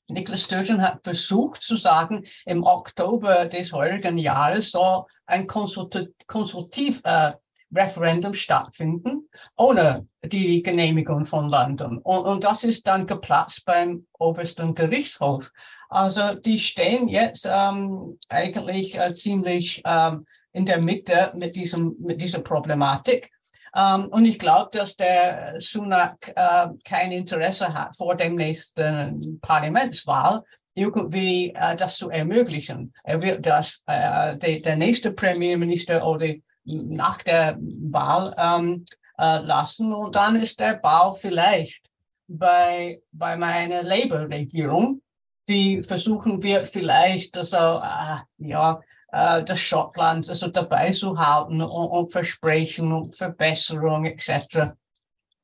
Nicholas 0.08 0.44
Sturgeon 0.44 0.82
hat 0.82 1.04
versucht 1.04 1.62
zu 1.62 1.78
sagen, 1.78 2.26
im 2.46 2.64
Oktober 2.64 3.46
des 3.46 3.74
heurigen 3.74 4.18
Jahres 4.18 4.72
soll 4.72 5.04
ein 5.26 5.46
Konsultativ, 5.46 7.02
äh, 7.04 7.34
Referendum 7.74 8.34
stattfinden, 8.34 9.30
ohne 9.56 10.08
die 10.24 10.64
Genehmigung 10.64 11.26
von 11.26 11.50
London. 11.50 12.00
Und, 12.00 12.26
und 12.26 12.44
das 12.44 12.64
ist 12.64 12.88
dann 12.88 13.06
geplatzt 13.06 13.66
beim 13.66 14.08
obersten 14.18 14.74
Gerichtshof. 14.74 15.52
Also 15.90 16.36
die 16.36 16.60
stehen 16.60 17.08
jetzt 17.08 17.48
ähm, 17.50 18.18
eigentlich 18.30 18.96
äh, 18.98 19.14
ziemlich 19.14 19.82
ähm, 19.86 20.26
in 20.52 20.66
der 20.66 20.80
Mitte 20.80 21.32
mit, 21.36 21.56
diesem, 21.56 21.96
mit 22.00 22.22
dieser 22.22 22.40
Problematik. 22.40 23.32
Ähm, 23.76 24.08
und 24.08 24.26
ich 24.26 24.40
glaube, 24.40 24.76
dass 24.76 24.96
der 24.96 25.56
Sunak 25.60 26.34
uh, 26.36 26.76
kein 26.84 27.12
Interesse 27.12 27.72
hat, 27.74 27.96
vor 27.96 28.16
dem 28.16 28.36
nächsten 28.36 29.40
Parlamentswahl 29.42 30.44
irgendwie 30.74 31.54
uh, 31.56 31.76
das 31.76 31.98
zu 31.98 32.10
ermöglichen. 32.10 32.94
Er 33.04 33.22
wird 33.22 33.46
das, 33.46 33.84
de, 33.88 34.62
der 34.62 34.76
nächste 34.76 35.12
Premierminister 35.12 36.06
oder 36.06 36.34
nach 36.70 37.22
der 37.24 37.58
Wahl 37.60 38.36
ähm, 38.38 38.86
äh, 39.18 39.40
lassen. 39.40 39.94
Und 39.94 40.16
dann 40.16 40.36
ist 40.36 40.60
der 40.60 40.76
Bau 40.76 41.14
vielleicht 41.14 41.90
bei, 42.28 43.02
bei 43.12 43.36
meiner 43.36 43.84
Labour-Regierung, 43.84 45.02
die 45.48 45.82
versuchen 45.84 46.44
wir 46.44 46.66
vielleicht, 46.66 47.36
also, 47.36 47.58
äh, 47.58 48.20
ja, 48.38 48.80
äh, 49.12 49.44
das 49.44 49.60
Schottland 49.60 50.30
also 50.30 50.48
dabei 50.48 50.92
zu 50.92 51.18
halten 51.18 51.62
und, 51.62 51.88
und 51.88 52.12
Versprechen 52.12 52.92
und 52.92 53.16
Verbesserung 53.16 54.06
etc. 54.06 54.74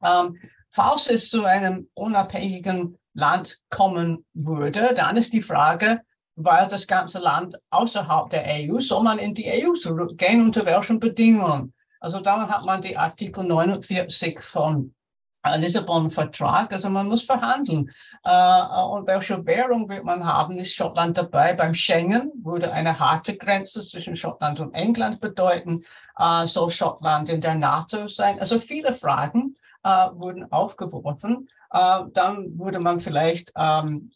Ähm, 0.04 0.38
falls 0.70 1.08
es 1.08 1.30
zu 1.30 1.44
einem 1.44 1.90
unabhängigen 1.96 2.98
Land 3.14 3.60
kommen 3.70 4.26
würde, 4.34 4.94
dann 4.94 5.18
ist 5.18 5.34
die 5.34 5.42
Frage, 5.42 6.02
weil 6.36 6.68
das 6.68 6.86
ganze 6.86 7.20
Land 7.20 7.58
außerhalb 7.70 8.30
der 8.30 8.46
EU, 8.46 8.80
soll 8.80 9.04
man 9.04 9.20
in 9.20 9.34
die 9.34 9.48
EU 9.48 9.74
zurückgehen, 9.74 10.42
unter 10.42 10.66
welchen 10.66 11.00
Bedingungen? 11.00 11.74
Also 12.00 12.20
da 12.20 12.48
hat 12.48 12.66
man 12.66 12.82
die 12.82 12.98
Artikel 12.98 13.44
49 13.44 14.42
von 14.42 14.94
Lissabon-Vertrag, 15.58 16.74
also 16.74 16.90
man 16.90 17.08
muss 17.08 17.24
verhandeln. 17.24 17.92
Und 18.24 19.08
welche 19.08 19.46
Währung 19.46 19.88
wird 19.88 20.04
man 20.04 20.26
haben, 20.26 20.58
ist 20.58 20.74
Schottland 20.74 21.18
dabei. 21.18 21.54
Beim 21.54 21.74
Schengen 21.74 22.32
würde 22.44 22.72
eine 22.72 23.00
harte 23.00 23.38
Grenze 23.38 23.82
zwischen 23.84 24.16
Schottland 24.16 24.60
und 24.60 24.74
England 24.74 25.20
bedeuten. 25.20 25.84
Äh, 26.18 26.48
soll 26.48 26.72
Schottland 26.72 27.30
in 27.30 27.42
der 27.42 27.56
NATO 27.56 28.08
sein? 28.08 28.40
Also 28.40 28.60
viele 28.60 28.94
Fragen 28.94 29.56
wurden 29.84 30.52
aufgeworfen. 30.52 31.48
Äh, 31.76 32.06
dann 32.14 32.58
würde 32.58 32.80
man 32.80 33.02
vielleicht 33.02 33.52
ähm, 33.58 34.10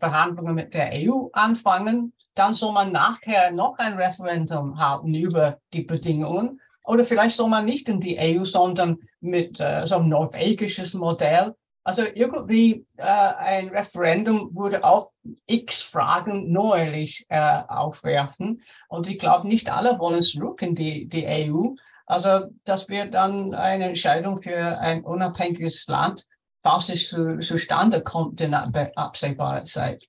Verhandlungen 0.00 0.56
mit 0.56 0.74
der 0.74 0.90
EU 0.94 1.28
anfangen. 1.32 2.12
Dann 2.34 2.54
soll 2.54 2.72
man 2.72 2.90
nachher 2.90 3.52
noch 3.52 3.78
ein 3.78 3.92
Referendum 3.92 4.80
haben 4.80 5.14
über 5.14 5.58
die 5.72 5.82
Bedingungen. 5.82 6.60
Oder 6.82 7.04
vielleicht 7.04 7.36
soll 7.36 7.48
man 7.48 7.66
nicht 7.66 7.88
in 7.88 8.00
die 8.00 8.18
EU, 8.18 8.42
sondern 8.42 8.98
mit 9.20 9.60
äh, 9.60 9.86
so 9.86 9.94
einem 9.94 10.08
norwegisches 10.08 10.94
Modell. 10.94 11.54
Also 11.84 12.02
irgendwie 12.02 12.84
äh, 12.96 13.04
ein 13.04 13.68
Referendum 13.68 14.50
würde 14.52 14.82
auch 14.82 15.12
x 15.46 15.82
Fragen 15.82 16.50
neuerlich 16.50 17.26
äh, 17.28 17.62
aufwerfen. 17.68 18.62
Und 18.88 19.06
ich 19.08 19.20
glaube, 19.20 19.46
nicht 19.46 19.70
alle 19.70 20.00
wollen 20.00 20.22
zurück 20.22 20.62
in 20.62 20.74
die, 20.74 21.08
die 21.08 21.26
EU. 21.28 21.74
Also 22.06 22.48
das 22.64 22.88
wird 22.88 23.14
dann 23.14 23.54
eine 23.54 23.84
Entscheidung 23.84 24.42
für 24.42 24.80
ein 24.80 25.04
unabhängiges 25.04 25.86
Land 25.86 26.26
was 26.62 26.88
es 26.88 27.08
zu, 27.08 27.40
zustande 27.40 28.02
kommt 28.02 28.40
in 28.40 28.54
absehbarer 28.54 29.64
Zeit. 29.64 30.06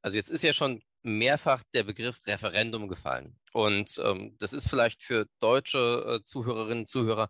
Also 0.00 0.16
jetzt 0.16 0.30
ist 0.30 0.42
ja 0.42 0.52
schon 0.52 0.82
mehrfach 1.02 1.62
der 1.74 1.84
Begriff 1.84 2.18
Referendum 2.26 2.88
gefallen. 2.88 3.36
Und 3.52 4.00
ähm, 4.04 4.36
das 4.38 4.52
ist 4.52 4.68
vielleicht 4.68 5.02
für 5.02 5.26
deutsche 5.40 6.20
äh, 6.20 6.24
Zuhörerinnen 6.24 6.80
und 6.80 6.88
Zuhörer 6.88 7.28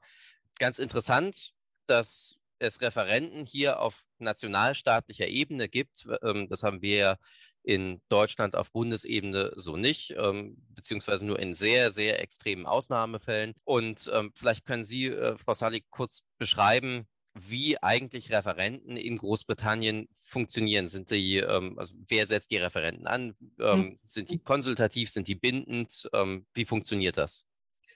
ganz 0.59 0.79
interessant, 0.79 1.53
dass 1.87 2.37
es 2.59 2.81
Referenten 2.81 3.45
hier 3.45 3.81
auf 3.81 4.05
nationalstaatlicher 4.19 5.27
Ebene 5.27 5.69
gibt. 5.69 6.07
Ähm, 6.23 6.49
das 6.49 6.63
haben 6.63 6.83
wir 6.83 6.97
ja 6.97 7.17
in 7.65 8.01
Deutschland 8.09 8.57
auf 8.57 8.73
Bundesebene 8.73 9.53
so 9.57 9.77
nicht, 9.77 10.15
ähm, 10.17 10.57
beziehungsweise 10.71 11.27
nur 11.27 11.39
in 11.39 11.55
sehr, 11.55 11.93
sehr 11.93 12.21
extremen 12.21 12.67
Ausnahmefällen. 12.67 13.55
Und 13.65 14.11
ähm, 14.13 14.33
vielleicht 14.35 14.65
können 14.65 14.85
Sie, 14.85 15.07
äh, 15.07 15.37
Frau 15.39 15.55
Salik, 15.55 15.87
kurz 15.91 16.29
beschreiben, 16.39 17.07
wie 17.35 17.83
eigentlich 17.83 18.31
Referenten 18.31 18.97
in 18.97 19.19
Großbritannien 19.19 20.09
funktionieren. 20.21 20.89
Sind 20.89 21.11
die, 21.11 21.39
ähm, 21.39 21.79
also 21.79 21.95
wer 22.09 22.27
setzt 22.27 22.51
die 22.51 22.59
Referenten 22.59 23.07
an? 23.07 23.35
Ähm, 23.59 23.83
hm. 23.83 23.99
Sind 24.05 24.31
die 24.31 24.39
konsultativ? 24.39 25.11
Sind 25.11 25.29
die 25.29 25.35
bindend? 25.35 26.09
Ähm, 26.13 26.47
wie 26.55 26.65
funktioniert 26.65 27.17
das? 27.17 27.45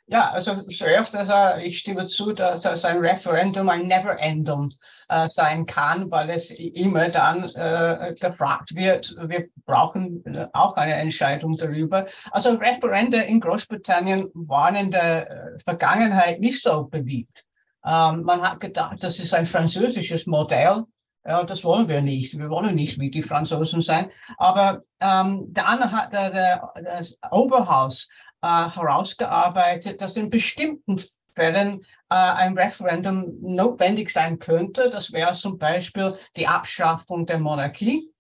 Ja, 0.09 0.31
also 0.31 0.63
zuerst, 0.69 1.17
also 1.17 1.61
ich 1.61 1.79
stimme 1.79 2.07
zu, 2.07 2.33
dass, 2.33 2.63
dass 2.63 2.85
ein 2.85 2.99
Referendum 2.99 3.69
ein 3.69 3.89
Never-Endum 3.89 4.71
äh, 5.09 5.27
sein 5.29 5.67
kann, 5.67 6.09
weil 6.13 6.31
es 6.31 6.51
immer 6.51 7.09
dann 7.09 7.51
äh, 7.55 8.15
gefragt 8.15 8.77
wird, 8.77 9.17
wir 9.27 9.49
brauchen 9.65 10.25
äh, 10.25 10.47
auch 10.53 10.77
eine 10.77 10.95
Entscheidung 10.95 11.57
darüber. 11.57 12.07
Also 12.31 12.51
Referenden 12.51 13.23
in 13.23 13.41
Großbritannien 13.41 14.31
waren 14.35 14.77
in 14.77 14.91
der 14.93 15.29
äh, 15.29 15.59
Vergangenheit 15.59 16.39
nicht 16.39 16.63
so 16.63 16.85
beliebt. 16.85 17.45
Ähm, 17.87 18.23
man 18.23 18.43
hat 18.43 18.61
gedacht, 18.61 19.03
das 19.03 19.19
ist 19.19 19.33
ein 19.33 19.47
französisches 19.47 20.27
Modell. 20.27 20.85
Ja, 21.25 21.43
das 21.45 21.65
wollen 21.65 21.89
wir 21.89 22.03
nicht. 22.03 22.39
Wir 22.39 22.51
wollen 22.51 22.75
nicht 22.75 23.01
wie 23.01 23.11
die 23.11 23.23
Franzosen 23.23 23.81
sein. 23.81 24.11
Aber 24.39 24.83
ähm, 25.01 25.47
dann 25.49 25.91
hat 25.91 26.13
der, 26.13 26.31
der, 26.31 26.73
das 26.85 27.19
Oberhaus 27.31 28.09
äh, 28.43 28.69
herausgearbeitet, 28.71 30.01
dass 30.01 30.17
in 30.17 30.31
bestimmten 30.31 31.01
Fällen 31.35 31.83
äh, 32.11 32.15
ein 32.15 32.57
Referendum 32.57 33.35
notwendig 33.41 34.11
sein 34.11 34.39
könnte. 34.39 34.91
Das 34.91 35.13
wäre 35.13 35.35
zum 35.35 35.59
Beispiel 35.59 36.17
die 36.37 36.47
Abschaffung 36.47 37.27
der 37.27 37.39
Monarchie, 37.39 38.11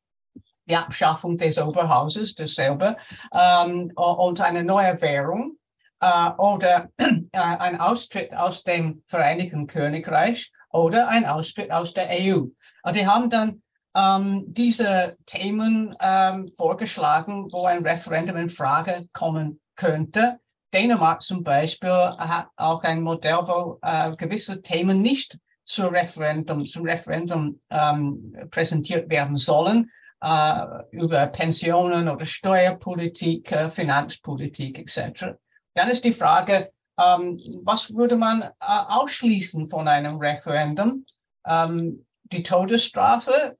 die 0.68 0.76
Abschaffung 0.76 1.38
des 1.38 1.58
Oberhauses, 1.58 2.34
dasselbe, 2.34 2.96
ähm, 3.32 3.92
und 3.94 4.40
eine 4.40 4.64
neue 4.64 5.00
Währung 5.00 5.56
äh, 6.00 6.30
oder 6.38 6.88
äh, 6.98 7.12
ein 7.32 7.80
Austritt 7.80 8.34
aus 8.34 8.62
dem 8.62 9.02
Vereinigten 9.06 9.66
Königreich 9.66 10.52
oder 10.70 11.08
ein 11.08 11.24
Austritt 11.24 11.70
aus 11.70 11.94
der 11.94 12.08
EU. 12.10 12.46
Und 12.82 12.96
die 12.96 13.06
haben 13.06 13.30
dann 13.30 13.62
ähm, 13.96 14.44
diese 14.46 15.16
Themen 15.26 15.96
ähm, 16.00 16.50
vorgeschlagen, 16.56 17.50
wo 17.50 17.64
ein 17.64 17.84
Referendum 17.84 18.36
in 18.36 18.48
Frage 18.48 19.08
kommen 19.12 19.60
könnte. 19.74 20.38
Dänemark 20.74 21.22
zum 21.22 21.42
Beispiel 21.42 21.90
hat 21.90 22.48
auch 22.56 22.82
ein 22.82 23.02
Modell, 23.02 23.38
wo 23.46 23.78
äh, 23.82 24.14
gewisse 24.16 24.60
Themen 24.60 25.00
nicht 25.00 25.38
zum 25.64 25.86
Referendum, 25.86 26.66
zum 26.66 26.84
Referendum 26.84 27.60
ähm, 27.70 28.34
präsentiert 28.50 29.08
werden 29.10 29.36
sollen, 29.36 29.90
äh, 30.20 30.62
über 30.90 31.26
Pensionen 31.28 32.08
oder 32.08 32.26
Steuerpolitik, 32.26 33.50
äh, 33.50 33.70
Finanzpolitik 33.70 34.78
etc. 34.78 35.36
Dann 35.76 35.90
ist 35.90 36.04
die 36.04 36.14
Frage, 36.14 36.72
ähm, 36.98 37.38
was 37.62 37.94
würde 37.94 38.16
man 38.16 38.42
äh, 38.42 38.50
ausschließen 38.60 39.68
von 39.68 39.86
einem 39.86 40.16
Referendum? 40.16 41.04
Ähm, 41.46 42.06
die 42.32 42.42
Todesstrafe, 42.42 43.56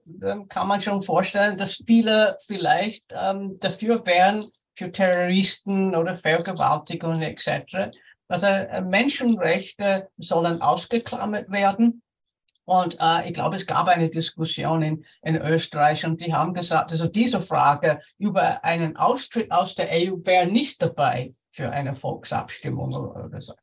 kann 0.49 0.67
man 0.67 0.81
schon 0.81 1.03
vorstellen, 1.03 1.57
dass 1.57 1.83
viele 1.87 2.37
vielleicht 2.41 3.05
ähm, 3.11 3.59
dafür 3.61 4.05
wären, 4.05 4.51
für 4.75 4.91
Terroristen 4.91 5.95
oder 5.95 6.19
Vergewaltigung 6.19 7.23
etc. 7.23 7.97
Also 8.29 8.47
äh, 8.47 8.81
Menschenrechte 8.81 10.09
sollen 10.17 10.63
ausgeklammert 10.63 11.51
werden. 11.51 12.03
Und 12.65 12.97
äh, 12.99 13.29
ich 13.29 13.35
glaube, 13.35 13.57
es 13.57 13.67
gab 13.67 13.87
eine 13.87 14.11
Diskussion 14.11 14.83
in, 14.83 15.05
in 15.23 15.37
Österreich 15.37 16.05
und 16.05 16.21
die 16.21 16.35
haben 16.35 16.55
gesagt, 16.55 16.91
also 16.93 17.07
diese 17.07 17.41
Frage 17.41 18.01
über 18.19 18.65
einen 18.65 18.97
Austritt 18.97 19.53
aus 19.53 19.75
der 19.77 19.91
EU 19.93 20.17
wäre 20.25 20.47
nicht 20.47 20.83
dabei 20.83 21.35
für 21.57 21.71
eine 21.71 21.97
Volksabstimmung 21.97 22.93
oder 22.93 23.41
so. 23.41 23.55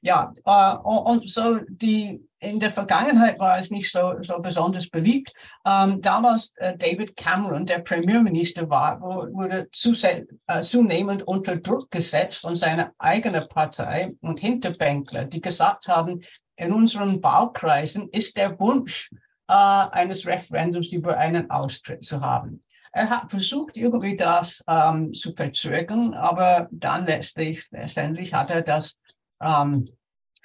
Ja, 0.00 0.32
äh, 0.44 0.76
und 0.86 1.28
so 1.30 1.60
die 1.66 2.20
in 2.38 2.60
der 2.60 2.70
Vergangenheit 2.70 3.38
war 3.38 3.58
es 3.58 3.70
nicht 3.70 3.90
so, 3.90 4.16
so 4.20 4.38
besonders 4.38 4.88
beliebt. 4.90 5.32
Ähm, 5.64 6.02
damals 6.02 6.52
äh, 6.56 6.76
David 6.76 7.16
Cameron, 7.16 7.64
der 7.64 7.78
Premierminister 7.78 8.68
war, 8.68 9.00
wurde 9.00 9.68
äh, 9.72 10.62
zunehmend 10.62 11.22
unter 11.26 11.56
Druck 11.56 11.90
gesetzt 11.90 12.42
von 12.42 12.54
seiner 12.54 12.92
eigenen 12.98 13.48
Partei 13.48 14.12
und 14.20 14.40
Hinterbänkler, 14.40 15.24
die 15.24 15.40
gesagt 15.40 15.88
haben, 15.88 16.20
in 16.56 16.72
unseren 16.72 17.22
Baukreisen 17.22 18.10
ist 18.10 18.36
der 18.36 18.60
Wunsch 18.60 19.10
äh, 19.48 19.54
eines 19.54 20.26
Referendums 20.26 20.92
über 20.92 21.16
einen 21.16 21.50
Austritt 21.50 22.04
zu 22.04 22.20
haben. 22.20 22.62
Er 22.94 23.10
hat 23.10 23.30
versucht, 23.30 23.76
irgendwie 23.76 24.16
das 24.16 24.62
ähm, 24.68 25.12
zu 25.14 25.34
verzögern, 25.34 26.14
aber 26.14 26.68
dann 26.70 27.06
letztlich, 27.06 27.66
letztendlich 27.72 28.32
hat 28.32 28.50
er 28.50 28.62
das 28.62 28.96
ähm, 29.42 29.84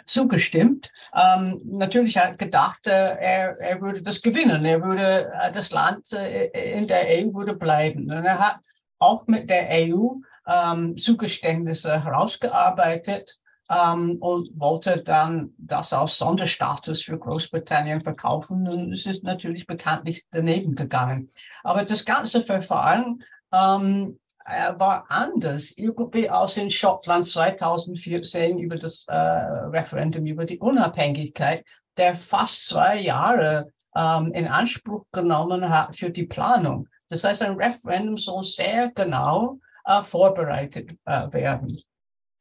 zugestimmt. 0.08 0.92
Ähm, 1.14 1.62
natürlich 1.64 2.18
hat 2.18 2.40
gedacht, 2.40 2.88
äh, 2.88 3.16
er, 3.18 3.60
er 3.60 3.82
würde 3.82 4.02
das 4.02 4.24
gewinnen. 4.24 4.66
Er 4.66 4.82
würde 4.82 5.32
äh, 5.32 5.52
das 5.52 5.72
Land 5.72 6.12
äh, 6.12 6.48
in 6.74 6.88
der 6.88 7.06
EU 7.08 7.36
würde 7.36 7.54
bleiben. 7.54 8.12
Und 8.12 8.26
er 8.26 8.40
hat 8.40 8.60
auch 8.98 9.28
mit 9.28 9.48
der 9.52 9.68
EU 9.70 10.16
ähm, 10.48 10.98
Zugeständnisse 10.98 12.04
herausgearbeitet 12.04 13.38
ähm, 13.69 14.17
und 14.19 14.49
wollte 14.60 15.03
dann 15.03 15.53
das 15.58 15.93
als 15.93 16.17
Sonderstatus 16.17 17.01
für 17.03 17.17
Großbritannien 17.17 18.01
verkaufen. 18.01 18.67
Und 18.67 18.93
es 18.93 19.05
ist 19.05 19.23
natürlich 19.23 19.67
bekanntlich 19.67 20.25
daneben 20.32 20.75
gegangen. 20.75 21.29
Aber 21.63 21.86
das 21.86 22.05
ganze 22.05 22.41
Verfahren 22.41 23.23
ähm, 23.51 24.19
er 24.49 24.79
war 24.79 25.05
anders, 25.10 25.71
irgendwie 25.77 26.29
aus 26.29 26.58
in 26.58 26.71
Schottland 26.71 27.25
2014 27.25 28.58
über 28.58 28.77
das 28.77 29.05
äh, 29.08 29.15
Referendum 29.15 30.25
über 30.25 30.45
die 30.45 30.58
Unabhängigkeit, 30.58 31.63
der 31.97 32.15
fast 32.15 32.67
zwei 32.67 32.99
Jahre 32.99 33.71
ähm, 33.95 34.32
in 34.34 34.47
Anspruch 34.47 35.05
genommen 35.12 35.69
hat 35.69 35.95
für 35.95 36.10
die 36.10 36.25
Planung. 36.25 36.88
Das 37.10 37.23
heißt, 37.23 37.43
ein 37.43 37.55
Referendum 37.55 38.17
soll 38.17 38.43
sehr 38.43 38.91
genau 38.91 39.60
äh, 39.86 40.03
vorbereitet 40.03 40.91
äh, 41.05 41.32
werden. 41.32 41.79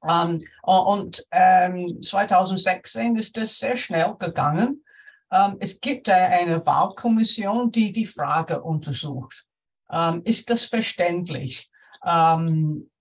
Ähm, 0.06 0.38
und 0.62 1.26
ähm, 1.30 2.00
2016 2.02 3.16
ist 3.16 3.36
das 3.36 3.58
sehr 3.58 3.76
schnell 3.76 4.14
gegangen. 4.18 4.84
Ähm, 5.30 5.56
es 5.60 5.80
gibt 5.80 6.08
eine 6.08 6.64
Wahlkommission, 6.64 7.72
die 7.72 7.92
die 7.92 8.06
Frage 8.06 8.62
untersucht. 8.62 9.44
Ähm, 9.90 10.22
ist 10.24 10.50
das 10.50 10.64
verständlich? 10.64 11.70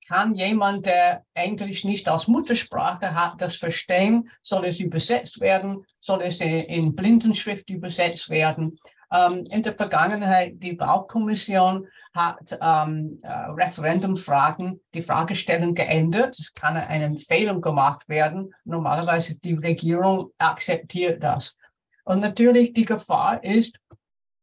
Kann 0.07 0.35
jemand, 0.35 0.85
der 0.85 1.25
Englisch 1.33 1.83
nicht 1.83 2.07
als 2.07 2.27
Muttersprache 2.27 3.13
hat, 3.13 3.41
das 3.41 3.57
verstehen? 3.57 4.29
Soll 4.41 4.65
es 4.65 4.79
übersetzt 4.79 5.41
werden? 5.41 5.85
Soll 5.99 6.21
es 6.21 6.39
in 6.39 6.95
Blindenschrift 6.95 7.69
übersetzt 7.69 8.29
werden? 8.29 8.79
Ähm, 9.11 9.45
in 9.49 9.63
der 9.63 9.75
Vergangenheit, 9.75 10.55
die 10.55 10.77
Wahlkommission 10.79 11.87
hat 12.13 12.57
ähm, 12.61 13.19
äh, 13.21 13.31
Referendumfragen, 13.31 14.81
die 14.93 15.01
Fragestellung 15.01 15.73
geändert. 15.75 16.37
Es 16.39 16.53
kann 16.53 16.75
eine 16.75 17.05
Empfehlung 17.05 17.61
gemacht 17.61 18.07
werden. 18.09 18.53
Normalerweise 18.65 19.39
die 19.39 19.53
Regierung 19.53 20.31
akzeptiert 20.37 21.23
das. 21.23 21.55
Und 22.03 22.19
natürlich 22.19 22.73
die 22.73 22.85
Gefahr 22.85 23.43
ist 23.43 23.79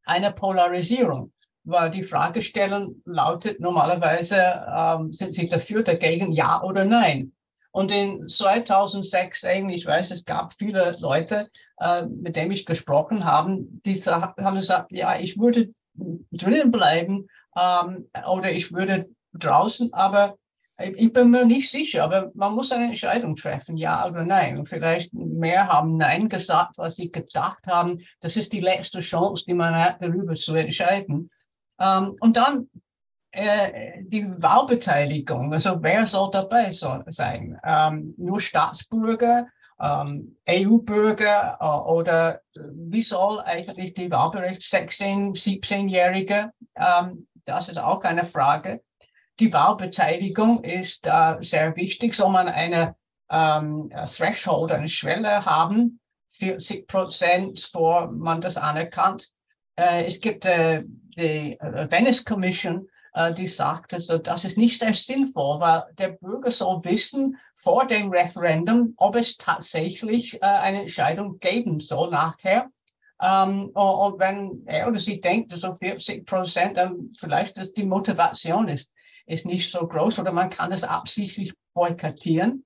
eine 0.05 0.33
Polarisierung 0.33 1.33
weil 1.65 1.91
die 1.91 2.03
Fragestellung 2.03 3.03
lautet 3.05 3.61
normalerweise, 3.61 4.65
ähm, 4.77 5.13
sind 5.13 5.35
Sie 5.35 5.49
dafür, 5.49 5.83
dagegen, 5.83 6.33
ja 6.33 6.63
oder 6.63 6.85
nein? 6.85 7.33
Und 7.73 7.91
in 7.91 8.29
2006, 8.29 9.43
ich 9.71 9.85
weiß, 9.85 10.13
es 10.13 10.25
gab 10.25 10.55
viele 10.55 10.97
Leute, 11.01 11.51
äh, 11.81 12.07
mit 12.07 12.37
denen 12.37 12.53
ich 12.53 12.67
gesprochen 12.67 13.25
habe, 13.25 13.59
die 13.85 13.95
haben 13.97 14.55
gesagt, 14.55 14.93
ja, 14.93 15.19
ich 15.19 15.39
würde 15.39 15.75
drinnen 16.31 16.71
bleiben 16.71 17.27
ähm, 17.57 18.09
oder 18.29 18.53
ich 18.53 18.73
würde 18.73 19.09
draußen, 19.33 19.93
aber 19.93 20.37
ich 20.79 21.13
bin 21.13 21.31
mir 21.31 21.45
nicht 21.45 21.71
sicher, 21.71 22.03
aber 22.03 22.33
man 22.35 22.55
muss 22.55 22.73
eine 22.73 22.87
Entscheidung 22.87 23.37
treffen, 23.37 23.77
ja 23.77 24.09
oder 24.09 24.25
nein. 24.25 24.59
Und 24.59 24.69
vielleicht 24.69 25.13
mehr 25.15 25.69
haben 25.69 25.97
Nein 25.97 26.29
gesagt, 26.29 26.79
was 26.79 26.97
sie 26.97 27.13
gedacht 27.13 27.67
haben. 27.69 28.01
Das 28.21 28.37
ist 28.37 28.53
die 28.53 28.61
letzte 28.61 29.01
Chance, 29.01 29.45
die 29.47 29.55
man 29.55 29.75
hat, 29.75 30.03
darüber 30.03 30.35
zu 30.35 30.55
entscheiden. 30.55 31.31
Ähm, 31.79 32.17
und 32.21 32.37
dann 32.37 32.69
äh, 33.31 34.03
die 34.03 34.27
Wahlbeteiligung, 34.41 35.53
also 35.53 35.83
wer 35.83 36.07
soll 36.07 36.31
dabei 36.31 36.71
so, 36.71 37.03
sein? 37.07 37.59
Ähm, 37.65 38.15
nur 38.17 38.41
Staatsbürger, 38.41 39.49
ähm, 39.81 40.37
EU-Bürger 40.49 41.59
äh, 41.61 41.65
oder 41.65 42.41
wie 42.55 43.03
soll 43.03 43.41
eigentlich 43.41 43.95
die 43.95 44.11
Wahlberecht 44.11 44.63
16-, 44.63 45.33
17-Jährige? 45.35 46.53
Ähm, 46.77 47.27
das 47.45 47.69
ist 47.69 47.79
auch 47.79 48.03
eine 48.05 48.25
Frage. 48.25 48.83
Die 49.41 49.53
Wahlbeteiligung 49.53 50.63
ist 50.63 51.07
äh, 51.07 51.37
sehr 51.41 51.75
wichtig. 51.77 52.15
Soll 52.15 52.31
man 52.31 52.47
eine 52.49 52.95
ähm, 53.29 53.91
Threshold, 54.07 54.71
eine 54.71 54.89
Schwelle 54.89 55.45
haben 55.45 56.01
40 56.39 56.87
Prozent, 56.87 57.61
vor 57.61 58.11
man 58.11 58.41
das 58.41 58.57
anerkannt. 58.57 59.31
Äh, 59.77 60.07
es 60.07 60.21
gibt 60.21 60.45
äh, 60.45 60.85
die 61.17 61.59
äh, 61.59 61.91
Venice 61.91 62.25
Commission, 62.25 62.89
die 63.39 63.47
sagt, 63.47 63.95
also, 63.95 64.19
das 64.19 64.45
ist 64.45 64.59
nicht 64.59 64.81
sehr 64.81 64.93
sinnvoll, 64.93 65.61
weil 65.61 65.85
der 65.97 66.09
Bürger 66.09 66.51
soll 66.51 66.83
wissen 66.83 67.39
vor 67.55 67.87
dem 67.87 68.11
Referendum, 68.11 68.95
ob 68.97 69.15
es 69.15 69.37
tatsächlich 69.37 70.43
eine 70.43 70.81
Entscheidung 70.81 71.39
geben 71.39 71.79
soll 71.79 72.11
nachher. 72.11 72.71
Ähm, 73.23 73.69
und, 73.69 74.19
wenn 74.19 74.65
er 74.67 74.89
oder 74.89 74.99
sie 74.99 75.21
denkt, 75.21 75.53
so 75.53 75.77
40 75.77 76.27
Prozent, 76.27 76.77
dann 76.77 77.13
vielleicht 77.17 77.57
dass 77.57 77.73
die 77.73 77.85
Motivation 77.85 78.67
ist, 78.67 78.93
ist 79.27 79.47
nicht 79.47 79.71
so 79.71 79.87
groß 79.87 80.19
oder 80.19 80.33
man 80.33 80.51
kann 80.51 80.71
das 80.71 80.83
absichtlich 80.83 81.55
boykottieren. 81.73 82.65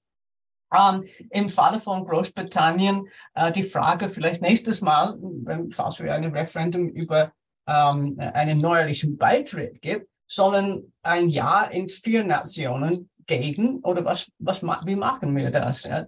Ähm, 0.72 1.04
Im 1.30 1.48
Falle 1.48 1.80
von 1.80 2.04
Großbritannien 2.04 3.08
äh, 3.34 3.52
die 3.52 3.62
Frage 3.62 4.10
vielleicht 4.10 4.42
nächstes 4.42 4.80
Mal, 4.80 5.16
wenn, 5.20 5.70
falls 5.70 6.00
wir 6.00 6.14
ein 6.14 6.24
Referendum 6.24 6.88
über 6.88 7.32
ähm, 7.66 8.16
einen 8.18 8.60
neuerlichen 8.60 9.16
Beitritt 9.16 9.80
gibt, 9.80 10.08
sollen 10.26 10.92
ein 11.02 11.28
Ja 11.28 11.64
in 11.64 11.88
vier 11.88 12.22
Nationen 12.24 13.10
geben 13.26 13.80
oder 13.82 14.04
was, 14.04 14.30
was, 14.38 14.62
wie 14.62 14.96
machen 14.96 15.34
wir 15.36 15.50
das? 15.50 15.84
Ja? 15.84 16.06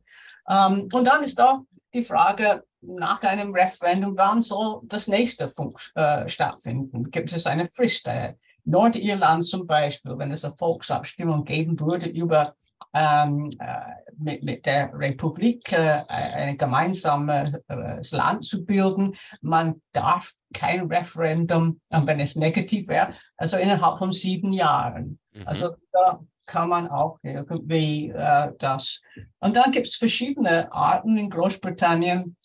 Ähm, 0.49 0.89
und 0.93 1.07
dann 1.07 1.23
ist 1.23 1.39
da 1.39 1.63
die 1.95 2.03
Frage 2.03 2.65
nach 2.83 3.23
einem 3.23 3.55
Referendum, 3.55 4.17
wann 4.17 4.43
soll 4.43 4.81
das 4.85 5.07
nächste 5.07 5.49
Funk, 5.49 5.79
äh, 5.95 6.29
stattfinden? 6.29 7.11
Gibt 7.11 7.33
es 7.33 7.47
eine 7.47 7.67
Frist? 7.67 8.07
Äh, 8.07 8.35
Nordirland 8.65 9.45
zum 9.45 9.67
Beispiel, 9.67 10.17
wenn 10.19 10.31
es 10.31 10.45
eine 10.45 10.55
Volksabstimmung 10.57 11.45
geben 11.45 11.79
würde 11.81 12.07
über 12.07 12.55
ähm, 12.93 13.51
äh, 13.59 13.81
mit, 14.19 14.43
mit 14.43 14.67
der 14.67 14.93
Republik 14.93 15.73
äh, 15.73 16.03
ein 16.09 16.59
gemeinsames 16.59 17.55
äh, 17.69 18.17
Land 18.17 18.45
zu 18.45 18.65
bilden. 18.65 19.15
Man 19.41 19.81
darf 19.93 20.33
kein 20.53 20.87
Referendum, 20.87 21.81
wenn 21.89 22.21
es 22.21 22.37
negativ 22.37 22.89
wäre, 22.89 23.15
also 23.37 23.57
innerhalb 23.57 23.99
von 23.99 24.13
sieben 24.13 24.53
Jahren. 24.53 25.19
Mhm. 25.33 25.47
Also 25.47 25.71
da 25.93 26.21
kann 26.47 26.69
man 26.69 26.89
auch 26.89 27.19
irgendwie 27.23 28.11
äh, 28.11 28.53
das. 28.59 29.01
Und 29.39 29.55
dann 29.57 29.71
gibt 29.71 29.87
es 29.87 29.97
verschiedene 29.97 30.73
Arten 30.73 31.17
in 31.17 31.31
Großbritannien. 31.31 32.37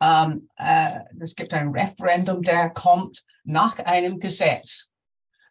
Ähm, 0.00 0.48
äh, 0.56 1.00
es 1.18 1.34
gibt 1.34 1.52
ein 1.52 1.70
Referendum, 1.70 2.42
der 2.42 2.70
kommt 2.70 3.24
nach 3.42 3.78
einem 3.80 4.20
Gesetz. 4.20 4.88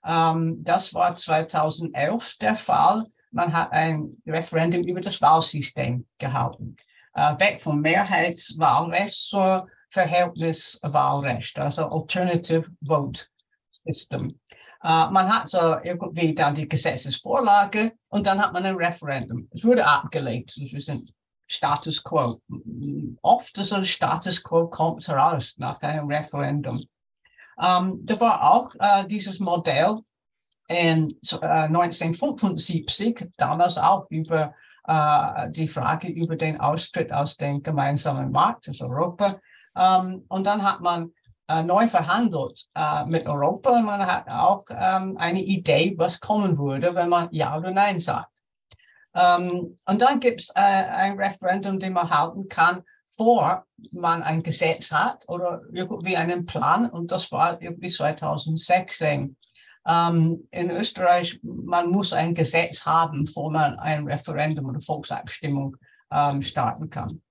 Ähm, 0.05 0.63
das 0.63 0.93
war 0.93 1.15
2011 1.15 2.37
der 2.37 2.55
Fall 2.55 3.07
man 3.37 3.53
hat 3.53 3.71
ein 3.71 4.17
Referendum 4.25 4.83
über 4.83 4.99
das 4.99 5.21
Wahlsystem 5.21 6.07
gehalten. 6.17 6.75
Äh, 7.13 7.37
weg 7.37 7.61
vom 7.61 7.81
Mehrheitswahlrecht 7.81 9.13
zur 9.13 9.67
Verhältniswahlrecht, 9.89 11.57
also 11.59 11.83
Alternative 11.83 12.65
Vote 12.81 13.25
System. 13.85 14.39
Uh, 14.83 15.09
man 15.09 15.27
hat 15.27 15.47
so 15.47 15.77
irgendwie 15.83 16.35
dann 16.35 16.53
die 16.53 16.67
Gesetzesvorlage 16.67 17.93
und 18.09 18.27
dann 18.27 18.39
hat 18.39 18.53
man 18.53 18.63
ein 18.63 18.75
Referendum. 18.75 19.47
Es 19.51 19.63
wurde 19.63 19.85
abgelehnt. 19.85 20.53
Das 20.55 20.71
ist 20.71 20.89
ein 20.89 21.05
Status 21.47 22.03
Quo. 22.03 22.39
Oft 23.21 23.55
so 23.55 23.75
ein 23.75 23.85
Status 23.85 24.43
Quo 24.43 24.67
kommt 24.67 25.07
heraus 25.07 25.55
nach 25.57 25.81
einem 25.81 26.07
Referendum. 26.07 26.83
Um, 27.55 27.65
ähm, 27.65 27.99
da 28.03 28.19
war 28.19 28.51
auch 28.51 28.75
uh, 28.75 29.07
dieses 29.07 29.39
Modell 29.39 30.01
in 30.67 31.17
äh, 31.41 31.45
1975 31.45 33.29
damals 33.37 33.77
auch 33.77 34.07
über 34.09 34.53
äh, 34.87 35.49
die 35.51 35.67
Frage 35.67 36.07
über 36.07 36.35
den 36.35 36.59
Austritt 36.59 37.11
aus 37.11 37.37
dem 37.37 37.61
gemeinsamen 37.63 38.31
Markt, 38.31 38.67
also 38.67 38.85
Europa. 38.85 39.39
Ähm, 39.75 40.25
und 40.27 40.45
dann 40.45 40.63
hat 40.63 40.81
man 40.81 41.11
äh, 41.47 41.63
neu 41.63 41.87
verhandelt 41.87 42.65
äh, 42.75 43.05
mit 43.05 43.25
Europa. 43.25 43.79
Man 43.81 44.05
hat 44.05 44.27
auch 44.29 44.65
ähm, 44.69 45.17
eine 45.17 45.41
Idee, 45.41 45.93
was 45.97 46.19
kommen 46.19 46.57
würde, 46.57 46.95
wenn 46.95 47.09
man 47.09 47.29
Ja 47.31 47.57
oder 47.57 47.71
Nein 47.71 47.99
sagt. 47.99 48.29
Ähm, 49.13 49.75
und 49.85 50.01
dann 50.01 50.19
gibt 50.19 50.41
es 50.41 50.49
äh, 50.49 50.59
ein 50.59 51.17
Referendum, 51.17 51.79
den 51.79 51.93
man 51.93 52.09
halten 52.09 52.47
kann, 52.49 52.83
vor 53.09 53.65
man 53.91 54.21
ein 54.21 54.43
Gesetz 54.43 54.91
hat 54.91 55.23
oder 55.27 55.61
irgendwie 55.71 56.17
einen 56.17 56.45
Plan. 56.45 56.89
Und 56.89 57.11
das 57.11 57.31
war 57.31 57.61
irgendwie 57.61 57.89
2016. 57.89 59.35
Ähm, 59.87 60.47
in 60.51 60.69
Österreich, 60.69 61.39
man 61.43 61.89
muss 61.89 62.11
ein 62.11 62.35
Gesetz 62.35 62.85
haben, 62.85 63.23
bevor 63.25 63.51
man 63.51 63.79
ein 63.79 64.05
Referendum 64.05 64.65
oder 64.65 64.81
Volksabstimmung 64.81 65.77
ähm, 66.11 66.41
starten 66.41 66.89
kann. 66.89 67.21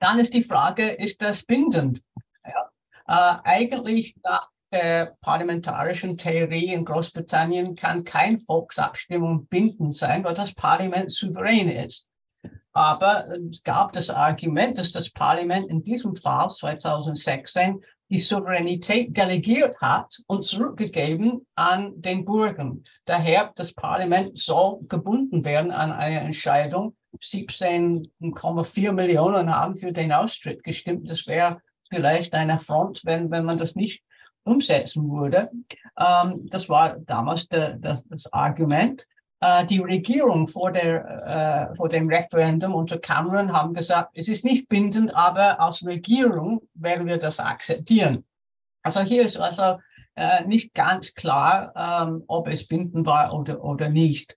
Dann 0.00 0.18
ist 0.18 0.34
die 0.34 0.42
Frage, 0.42 0.88
ist 0.88 1.22
das 1.22 1.44
bindend? 1.44 2.02
Ja. 2.44 2.70
Äh, 3.06 3.40
eigentlich 3.44 4.16
nach 4.24 4.48
der 4.72 5.16
parlamentarischen 5.20 6.16
Theorie 6.16 6.72
in 6.72 6.84
Großbritannien 6.84 7.74
kann 7.74 8.04
keine 8.04 8.40
Volksabstimmung 8.40 9.46
bindend 9.46 9.96
sein, 9.96 10.24
weil 10.24 10.34
das 10.34 10.54
Parlament 10.54 11.10
souverän 11.10 11.68
ist. 11.68 12.06
Aber 12.72 13.28
es 13.50 13.62
gab 13.62 13.92
das 13.92 14.10
Argument, 14.10 14.78
dass 14.78 14.92
das 14.92 15.10
Parlament 15.10 15.68
in 15.70 15.82
diesem 15.82 16.14
Fall 16.14 16.50
2016 16.50 17.82
die 18.10 18.18
Souveränität 18.18 19.16
delegiert 19.16 19.80
hat 19.80 20.20
und 20.26 20.44
zurückgegeben 20.44 21.46
an 21.54 22.00
den 22.00 22.24
Bürgern. 22.24 22.84
Daher 23.04 23.52
das 23.54 23.72
Parlament 23.72 24.36
soll 24.36 24.80
gebunden 24.88 25.44
werden 25.44 25.70
an 25.70 25.92
eine 25.92 26.20
Entscheidung. 26.20 26.96
17,4 27.20 28.92
Millionen 28.92 29.54
haben 29.54 29.76
für 29.76 29.92
den 29.92 30.12
Austritt 30.12 30.64
gestimmt. 30.64 31.08
Das 31.08 31.26
wäre 31.26 31.60
vielleicht 31.88 32.34
eine 32.34 32.58
Front, 32.58 33.02
wenn, 33.04 33.30
wenn 33.30 33.44
man 33.44 33.58
das 33.58 33.76
nicht 33.76 34.02
umsetzen 34.42 35.08
würde. 35.10 35.50
Ähm, 35.98 36.46
das 36.48 36.68
war 36.68 36.98
damals 36.98 37.48
de, 37.48 37.78
de, 37.78 37.98
das 38.08 38.32
Argument. 38.32 39.06
Äh, 39.40 39.64
die 39.66 39.78
Regierung 39.78 40.48
vor, 40.48 40.70
der, 40.70 41.70
äh, 41.72 41.76
vor 41.76 41.88
dem 41.88 42.08
Referendum 42.08 42.74
unter 42.74 42.98
Cameron 42.98 43.52
haben 43.52 43.72
gesagt, 43.72 44.10
es 44.14 44.28
ist 44.28 44.44
nicht 44.44 44.68
bindend, 44.68 45.14
aber 45.14 45.58
als 45.60 45.84
Regierung 45.84 46.60
werden 46.74 47.06
wir 47.06 47.16
das 47.16 47.40
akzeptieren. 47.40 48.24
Also 48.82 49.00
hier 49.00 49.24
ist 49.24 49.38
also 49.38 49.80
äh, 50.14 50.44
nicht 50.44 50.74
ganz 50.74 51.14
klar, 51.14 51.72
ähm, 51.74 52.24
ob 52.26 52.48
es 52.48 52.66
bindend 52.66 53.06
war 53.06 53.32
oder, 53.32 53.62
oder 53.64 53.88
nicht. 53.88 54.36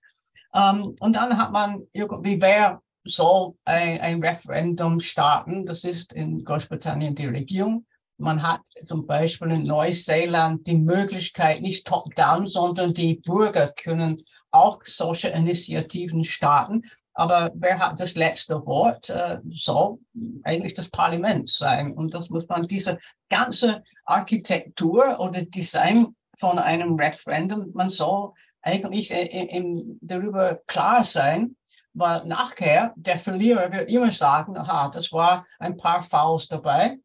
Ähm, 0.54 0.96
und 1.00 1.16
dann 1.16 1.36
hat 1.36 1.52
man 1.52 1.82
irgendwie, 1.92 2.40
wer 2.40 2.80
soll 3.04 3.54
ein, 3.64 4.00
ein 4.00 4.22
Referendum 4.22 5.00
starten? 5.00 5.66
Das 5.66 5.84
ist 5.84 6.12
in 6.14 6.44
Großbritannien 6.44 7.14
die 7.14 7.26
Regierung. 7.26 7.84
Man 8.16 8.42
hat 8.42 8.60
zum 8.84 9.06
Beispiel 9.06 9.50
in 9.50 9.64
Neuseeland 9.64 10.66
die 10.66 10.76
Möglichkeit, 10.76 11.60
nicht 11.62 11.86
top-down, 11.86 12.46
sondern 12.46 12.94
die 12.94 13.14
Bürger 13.14 13.68
können 13.68 14.22
auch 14.50 14.80
solche 14.84 15.28
Initiativen 15.28 16.24
starten. 16.24 16.84
Aber 17.14 17.50
wer 17.54 17.78
hat 17.78 18.00
das 18.00 18.14
letzte 18.14 18.64
Wort? 18.66 19.08
Äh, 19.08 19.38
soll 19.50 19.98
eigentlich 20.42 20.74
das 20.74 20.88
Parlament 20.88 21.48
sein. 21.48 21.92
Und 21.92 22.12
das 22.12 22.28
muss 22.28 22.48
man, 22.48 22.66
diese 22.66 22.98
ganze 23.28 23.84
Architektur 24.04 25.20
oder 25.20 25.42
Design 25.42 26.14
von 26.38 26.58
einem 26.58 26.96
Referendum, 26.96 27.70
man 27.72 27.90
soll 27.90 28.32
eigentlich 28.62 29.10
im, 29.10 29.98
darüber 30.00 30.60
klar 30.66 31.04
sein, 31.04 31.56
weil 31.92 32.24
nachher 32.24 32.92
der 32.96 33.18
Verlierer 33.18 33.70
wird 33.70 33.88
immer 33.88 34.10
sagen, 34.10 34.56
aha, 34.56 34.88
das 34.88 35.12
war 35.12 35.46
ein 35.58 35.76
paar 35.76 36.02
Fouls 36.02 36.48
dabei. 36.48 36.98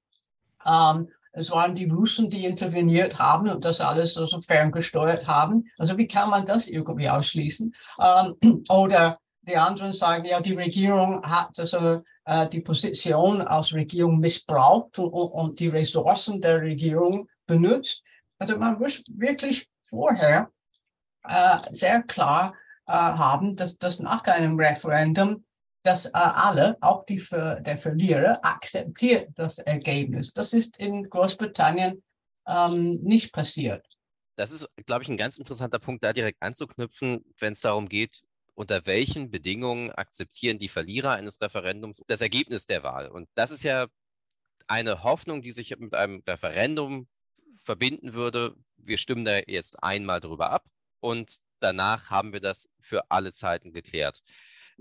Ähm, 0.65 1.09
es 1.31 1.51
waren 1.51 1.75
die 1.75 1.85
Russen, 1.85 2.29
die 2.29 2.45
interveniert 2.45 3.19
haben 3.19 3.49
und 3.49 3.63
das 3.63 3.81
alles 3.81 4.15
so 4.15 4.21
also 4.21 4.41
ferngesteuert 4.41 5.27
haben. 5.27 5.65
Also 5.77 5.97
wie 5.97 6.07
kann 6.07 6.29
man 6.29 6.45
das 6.45 6.67
irgendwie 6.67 7.09
ausschließen? 7.09 7.73
Ähm, 8.01 8.63
oder 8.69 9.19
die 9.41 9.57
anderen 9.57 9.93
sagen, 9.93 10.25
ja, 10.25 10.41
die 10.41 10.53
Regierung 10.53 11.23
hat 11.23 11.57
also 11.59 12.03
äh, 12.25 12.47
die 12.49 12.61
Position 12.61 13.41
als 13.41 13.73
Regierung 13.73 14.19
missbraucht 14.19 14.99
und, 14.99 15.11
und, 15.11 15.59
die 15.59 15.69
Ressourcen 15.69 16.41
der 16.41 16.61
Regierung 16.61 17.27
benutzt. 17.47 18.03
Also 18.37 18.57
man 18.57 18.77
muss 18.79 19.01
wirklich 19.07 19.67
vorher 19.87 20.49
äh, 21.23 21.57
sehr 21.71 22.03
klar 22.03 22.53
äh, 22.85 22.91
haben, 22.91 23.55
dass 23.55 23.77
das 23.77 23.99
nach 23.99 24.23
einem 24.25 24.59
Referendum 24.59 25.43
dass 25.89 26.05
äh, 26.05 26.11
alle, 26.13 26.77
auch 26.81 27.03
die 27.07 27.17
für, 27.17 27.59
der 27.61 27.79
Verlierer, 27.79 28.45
akzeptiert 28.45 29.31
das 29.35 29.57
Ergebnis. 29.57 30.31
Das 30.31 30.53
ist 30.53 30.77
in 30.77 31.09
Großbritannien 31.09 32.03
ähm, 32.47 32.99
nicht 33.01 33.33
passiert. 33.33 33.83
Das 34.35 34.51
ist, 34.51 34.67
glaube 34.85 35.01
ich, 35.01 35.09
ein 35.09 35.17
ganz 35.17 35.39
interessanter 35.39 35.79
Punkt, 35.79 36.03
da 36.03 36.13
direkt 36.13 36.43
anzuknüpfen, 36.43 37.25
wenn 37.39 37.53
es 37.53 37.61
darum 37.61 37.89
geht, 37.89 38.21
unter 38.53 38.85
welchen 38.85 39.31
Bedingungen 39.31 39.91
akzeptieren 39.91 40.59
die 40.59 40.69
Verlierer 40.69 41.13
eines 41.13 41.41
Referendums 41.41 42.03
das 42.05 42.21
Ergebnis 42.21 42.67
der 42.67 42.83
Wahl. 42.83 43.07
Und 43.09 43.27
das 43.33 43.49
ist 43.49 43.63
ja 43.63 43.87
eine 44.67 45.01
Hoffnung, 45.01 45.41
die 45.41 45.51
sich 45.51 45.75
mit 45.79 45.95
einem 45.95 46.21
Referendum 46.27 47.07
verbinden 47.63 48.13
würde. 48.13 48.55
Wir 48.77 48.99
stimmen 48.99 49.25
da 49.25 49.39
jetzt 49.47 49.81
einmal 49.81 50.19
drüber 50.19 50.51
ab 50.51 50.67
und 50.99 51.39
danach 51.59 52.09
haben 52.09 52.33
wir 52.33 52.39
das 52.39 52.69
für 52.79 53.09
alle 53.09 53.33
Zeiten 53.33 53.71
geklärt. 53.71 54.21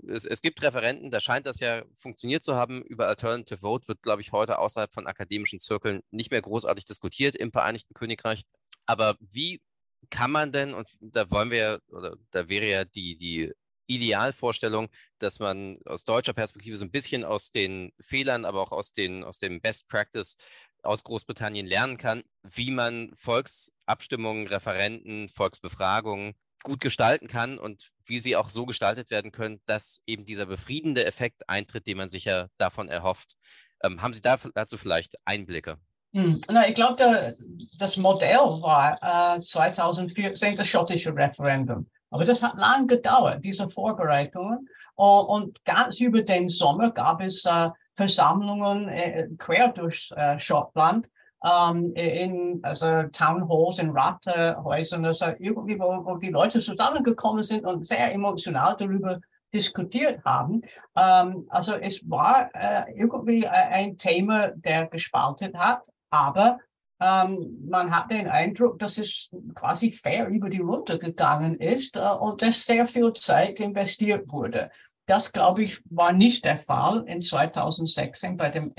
Es, 0.07 0.25
es, 0.25 0.41
gibt 0.41 0.61
Referenten, 0.61 1.11
da 1.11 1.19
scheint 1.19 1.45
das 1.45 1.59
ja 1.59 1.83
funktioniert 1.95 2.43
zu 2.43 2.55
haben. 2.55 2.81
Über 2.83 3.07
Alternative 3.07 3.59
Vote 3.59 3.87
wird, 3.87 4.01
glaube 4.01 4.21
ich, 4.21 4.31
heute 4.31 4.59
außerhalb 4.59 4.91
von 4.93 5.07
akademischen 5.07 5.59
Zirkeln 5.59 6.01
nicht 6.11 6.31
mehr 6.31 6.41
großartig 6.41 6.85
diskutiert 6.85 7.35
im 7.35 7.51
Vereinigten 7.51 7.93
Königreich. 7.93 8.43
Aber 8.85 9.17
wie 9.19 9.61
kann 10.09 10.31
man 10.31 10.51
denn, 10.51 10.73
und 10.73 10.87
da 11.01 11.29
wollen 11.29 11.51
wir, 11.51 11.81
oder 11.89 12.15
da 12.31 12.47
wäre 12.47 12.69
ja 12.69 12.85
die, 12.85 13.17
die 13.17 13.51
Idealvorstellung, 13.87 14.87
dass 15.17 15.39
man 15.39 15.79
aus 15.85 16.03
deutscher 16.03 16.33
Perspektive 16.33 16.77
so 16.77 16.85
ein 16.85 16.91
bisschen 16.91 17.25
aus 17.25 17.49
den 17.49 17.91
Fehlern, 17.99 18.45
aber 18.45 18.61
auch 18.61 18.71
aus, 18.71 18.91
den, 18.91 19.23
aus 19.23 19.39
dem 19.39 19.61
Best 19.61 19.87
Practice 19.87 20.37
aus 20.83 21.03
Großbritannien 21.03 21.65
lernen 21.65 21.97
kann, 21.97 22.23
wie 22.43 22.71
man 22.71 23.11
Volksabstimmungen, 23.15 24.47
Referenten, 24.47 25.27
Volksbefragungen 25.29 26.35
gut 26.63 26.79
gestalten 26.79 27.27
kann 27.27 27.57
und 27.57 27.91
wie 28.05 28.19
sie 28.19 28.35
auch 28.35 28.49
so 28.49 28.65
gestaltet 28.65 29.11
werden 29.11 29.31
können, 29.31 29.61
dass 29.65 30.01
eben 30.05 30.25
dieser 30.25 30.45
befriedende 30.45 31.05
Effekt 31.05 31.47
eintritt, 31.47 31.87
den 31.87 31.97
man 31.97 32.09
sich 32.09 32.25
ja 32.25 32.47
davon 32.57 32.89
erhofft. 32.89 33.35
Ähm, 33.83 34.01
haben 34.01 34.13
Sie 34.13 34.21
da, 34.21 34.37
dazu 34.53 34.77
vielleicht 34.77 35.15
Einblicke? 35.25 35.77
Hm. 36.13 36.41
Na, 36.49 36.67
ich 36.67 36.75
glaube, 36.75 37.37
das 37.77 37.97
Modell 37.97 38.37
war 38.37 39.35
äh, 39.35 39.39
2014 39.39 40.55
das 40.55 40.67
schottische 40.67 41.15
Referendum. 41.15 41.87
Aber 42.09 42.25
das 42.25 42.41
hat 42.41 42.57
lang 42.57 42.87
gedauert, 42.87 43.45
diese 43.45 43.69
Vorbereitungen. 43.69 44.67
Und, 44.95 45.25
und 45.25 45.65
ganz 45.65 45.99
über 45.99 46.23
den 46.23 46.49
Sommer 46.49 46.91
gab 46.91 47.21
es 47.21 47.45
äh, 47.45 47.69
Versammlungen 47.95 48.89
äh, 48.89 49.27
quer 49.37 49.69
durch 49.69 50.11
äh, 50.15 50.39
Schottland, 50.39 51.07
ähm, 51.43 51.93
in 51.93 52.59
also 52.63 53.03
Town 53.11 53.47
Halls, 53.47 53.79
in 53.79 53.91
Rathäusern, 53.91 55.05
also 55.05 55.25
irgendwie, 55.39 55.79
wo, 55.79 56.05
wo 56.05 56.17
die 56.17 56.29
Leute 56.29 56.59
zusammengekommen 56.59 57.43
sind 57.43 57.65
und 57.65 57.85
sehr 57.85 58.13
emotional 58.13 58.75
darüber 58.77 59.19
diskutiert 59.53 60.23
haben. 60.25 60.61
Ähm, 60.95 61.47
also 61.49 61.73
es 61.73 62.07
war 62.09 62.49
äh, 62.53 62.93
irgendwie 62.95 63.47
ein 63.47 63.97
Thema, 63.97 64.49
der 64.49 64.87
gespalten 64.87 65.57
hat, 65.57 65.87
aber 66.09 66.59
ähm, 67.01 67.57
man 67.67 67.95
hat 67.95 68.11
den 68.11 68.27
Eindruck, 68.27 68.77
dass 68.79 68.97
es 68.97 69.29
quasi 69.55 69.91
fair 69.91 70.27
über 70.27 70.49
die 70.49 70.59
Runde 70.59 70.99
gegangen 70.99 71.55
ist 71.55 71.95
äh, 71.95 72.01
und 72.19 72.41
dass 72.41 72.65
sehr 72.65 72.87
viel 72.87 73.13
Zeit 73.13 73.59
investiert 73.61 74.29
wurde. 74.29 74.69
Das, 75.05 75.31
glaube 75.31 75.63
ich, 75.63 75.81
war 75.89 76.11
nicht 76.11 76.45
der 76.45 76.57
Fall 76.57 77.03
in 77.07 77.21
2016 77.21 78.37
bei 78.37 78.49
dem 78.49 78.73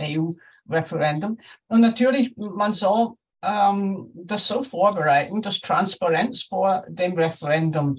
EU-Referendum. 0.71 1.39
Und 1.69 1.81
natürlich, 1.81 2.37
man 2.37 2.73
soll 2.73 3.15
ähm, 3.43 4.11
das 4.15 4.47
so 4.47 4.63
vorbereiten, 4.63 5.43
dass 5.43 5.61
Transparenz 5.61 6.43
vor 6.43 6.85
dem 6.89 7.15
Referendum 7.15 7.97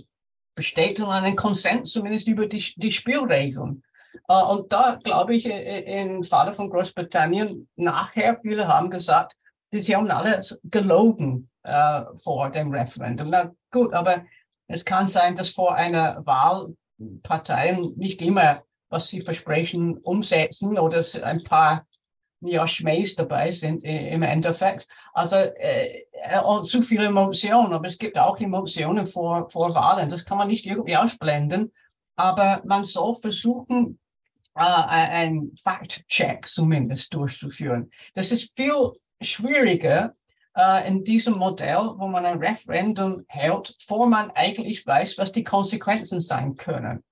besteht 0.55 0.99
und 0.99 1.09
einen 1.09 1.35
Konsens 1.35 1.91
zumindest 1.91 2.27
über 2.27 2.47
die, 2.47 2.73
die 2.75 2.91
Spielregeln. 2.91 3.83
Uh, 4.29 4.51
und 4.51 4.73
da 4.73 4.99
glaube 5.01 5.35
ich, 5.35 5.45
im 5.45 6.25
Falle 6.25 6.53
von 6.53 6.69
Großbritannien 6.69 7.69
nachher, 7.77 8.37
viele 8.41 8.67
haben 8.67 8.89
gesagt, 8.89 9.33
sie 9.71 9.95
haben 9.95 10.11
alle 10.11 10.41
gelogen 10.65 11.49
äh, 11.63 12.01
vor 12.17 12.49
dem 12.49 12.73
Referendum. 12.73 13.29
Na 13.29 13.51
gut, 13.71 13.93
aber 13.93 14.25
es 14.67 14.83
kann 14.83 15.07
sein, 15.07 15.35
dass 15.35 15.51
vor 15.51 15.75
einer 15.75 16.25
Wahl 16.25 16.75
Parteien 17.23 17.93
nicht 17.95 18.21
immer, 18.21 18.63
was 18.89 19.07
sie 19.07 19.21
versprechen, 19.21 19.97
umsetzen 19.97 20.77
oder 20.77 21.03
ein 21.23 21.43
paar 21.43 21.87
ja, 22.41 22.67
Schmähs 22.67 23.15
dabei 23.15 23.51
sind 23.51 23.83
im 23.83 24.23
Endeffekt. 24.23 24.87
Also 25.13 25.35
äh, 25.35 26.03
und 26.45 26.65
zu 26.65 26.81
viele 26.81 27.05
Emotionen, 27.05 27.73
aber 27.73 27.87
es 27.87 27.97
gibt 27.97 28.17
auch 28.17 28.39
Emotionen 28.39 29.07
vor, 29.07 29.49
vor 29.49 29.73
Wahlen. 29.73 30.09
Das 30.09 30.25
kann 30.25 30.37
man 30.37 30.47
nicht 30.47 30.65
irgendwie 30.65 30.97
ausblenden. 30.97 31.71
Aber 32.15 32.61
man 32.65 32.83
soll 32.83 33.15
versuchen, 33.15 33.99
äh, 34.55 34.61
ein 34.61 35.51
Fact-Check 35.63 36.47
zumindest 36.47 37.13
durchzuführen. 37.13 37.91
Das 38.13 38.31
ist 38.31 38.55
viel 38.55 38.91
schwieriger 39.21 40.13
äh, 40.55 40.87
in 40.87 41.03
diesem 41.03 41.37
Modell, 41.37 41.93
wo 41.97 42.07
man 42.07 42.25
ein 42.25 42.39
Referendum 42.39 43.23
hält, 43.27 43.75
bevor 43.79 44.07
man 44.07 44.31
eigentlich 44.31 44.85
weiß, 44.85 45.17
was 45.17 45.31
die 45.31 45.43
Konsequenzen 45.43 46.19
sein 46.19 46.55
können. 46.55 47.03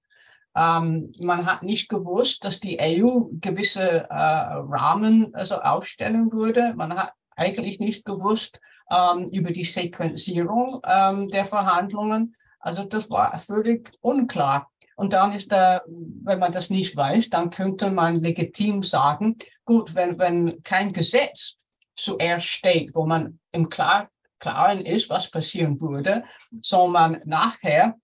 Ähm, 0.56 1.12
man 1.20 1.46
hat 1.46 1.64
nicht 1.64 1.90
gewusst, 1.90 2.44
dass 2.44 2.60
die 2.60 2.80
EU 2.80 3.28
gewisse 3.40 4.10
äh, 4.10 4.14
Rahmen 4.14 5.34
also 5.34 5.56
aufstellen 5.56 6.32
würde. 6.32 6.74
Man 6.76 6.94
hat 6.98 7.14
eigentlich 7.36 7.80
nicht 7.80 8.06
gewusst 8.06 8.60
ähm, 8.92 9.28
über 9.30 9.52
die 9.52 9.64
Sequenzierung 9.64 10.82
ähm, 10.86 11.30
der 11.30 11.46
Verhandlungen. 11.46 12.36
Also 12.60 12.84
das 12.84 13.10
war 13.10 13.38
völlig 13.40 13.92
unklar. 14.02 14.70
Und 14.96 15.14
dann 15.14 15.32
ist 15.32 15.52
da, 15.52 15.82
wenn 15.88 16.40
man 16.40 16.52
das 16.52 16.70
nicht 16.70 16.96
weiß, 16.96 17.30
dann 17.30 17.52
könnte 17.52 17.90
man 17.90 18.22
legitim 18.22 18.84
sagen, 18.84 19.38
gut, 19.64 19.96
wenn, 19.96 20.20
wenn 20.20 20.62
kein 20.64 20.92
Gesetz 20.92 21.56
zuerst 21.96 22.48
steht, 22.48 22.94
wo 22.94 23.06
man 23.06 23.40
im 23.54 23.70
Klar, 23.70 24.10
Klaren 24.40 24.86
ist, 24.86 25.10
was 25.10 25.30
passieren 25.30 25.80
würde, 25.80 26.24
soll 26.62 26.90
man 26.90 27.22
nachher 27.26 27.96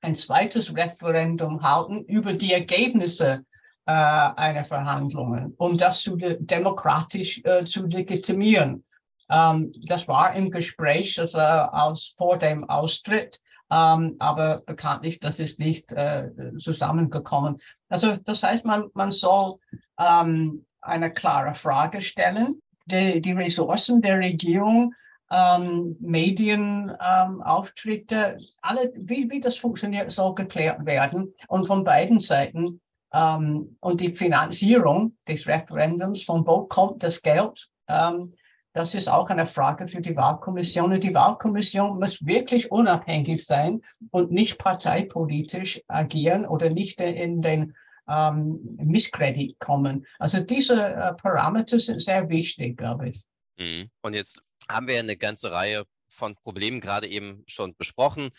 ein 0.00 0.14
zweites 0.14 0.74
Referendum 0.74 1.62
halten 1.62 2.04
über 2.04 2.32
die 2.32 2.52
Ergebnisse 2.52 3.44
äh, 3.86 3.92
einer 3.92 4.64
Verhandlungen, 4.64 5.54
um 5.56 5.76
das 5.76 6.00
zu 6.00 6.16
demokratisch 6.16 7.40
äh, 7.44 7.64
zu 7.64 7.86
legitimieren. 7.86 8.84
Ähm, 9.30 9.72
das 9.86 10.08
war 10.08 10.34
im 10.34 10.50
Gespräch 10.50 11.18
also, 11.18 11.38
aus, 11.38 12.14
vor 12.16 12.38
dem 12.38 12.68
Austritt, 12.68 13.40
ähm, 13.70 14.16
aber 14.18 14.62
bekanntlich, 14.64 15.20
das 15.20 15.38
ist 15.38 15.58
nicht 15.58 15.92
äh, 15.92 16.30
zusammengekommen. 16.58 17.58
Also 17.88 18.16
das 18.16 18.42
heißt, 18.42 18.64
man, 18.64 18.88
man 18.94 19.10
soll 19.10 19.56
ähm, 19.98 20.64
eine 20.80 21.12
klare 21.12 21.54
Frage 21.54 22.02
stellen 22.02 22.62
die, 22.90 23.20
die 23.20 23.32
Ressourcen 23.32 24.00
der 24.00 24.18
Regierung, 24.18 24.94
ähm, 25.30 25.96
Medienauftritte, 26.00 28.38
alle, 28.62 28.92
wie, 28.96 29.30
wie 29.30 29.40
das 29.40 29.56
funktioniert, 29.56 30.10
soll 30.10 30.34
geklärt 30.34 30.86
werden. 30.86 31.34
Und 31.48 31.66
von 31.66 31.84
beiden 31.84 32.20
Seiten 32.20 32.80
ähm, 33.12 33.76
und 33.80 34.00
die 34.00 34.14
Finanzierung 34.14 35.16
des 35.26 35.46
Referendums, 35.46 36.22
von 36.22 36.46
wo 36.46 36.62
kommt 36.62 37.02
das 37.02 37.20
Geld? 37.22 37.68
Ähm, 37.88 38.34
das 38.74 38.94
ist 38.94 39.08
auch 39.08 39.28
eine 39.28 39.46
Frage 39.46 39.88
für 39.88 40.00
die 40.00 40.14
Wahlkommission. 40.14 40.92
Und 40.92 41.02
die 41.02 41.14
Wahlkommission 41.14 41.98
muss 41.98 42.24
wirklich 42.24 42.70
unabhängig 42.70 43.44
sein 43.44 43.80
und 44.10 44.30
nicht 44.30 44.58
parteipolitisch 44.58 45.82
agieren 45.88 46.46
oder 46.46 46.70
nicht 46.70 47.00
in 47.00 47.42
den 47.42 47.74
ähm, 48.08 48.60
Misskredit 48.76 49.58
kommen. 49.58 50.06
Also 50.18 50.40
diese 50.40 50.80
äh, 50.80 51.14
Parameter 51.14 51.78
sind 51.78 52.02
sehr 52.02 52.28
wichtig, 52.28 52.76
glaube 52.76 53.10
ich. 53.10 53.22
Mhm. 53.58 53.90
Und 54.02 54.14
jetzt 54.14 54.42
haben 54.68 54.86
wir 54.86 54.98
eine 54.98 55.16
ganze 55.16 55.50
Reihe 55.50 55.84
von 56.08 56.34
Problemen 56.36 56.80
gerade 56.80 57.08
eben 57.08 57.42
schon 57.46 57.74
besprochen. 57.76 58.30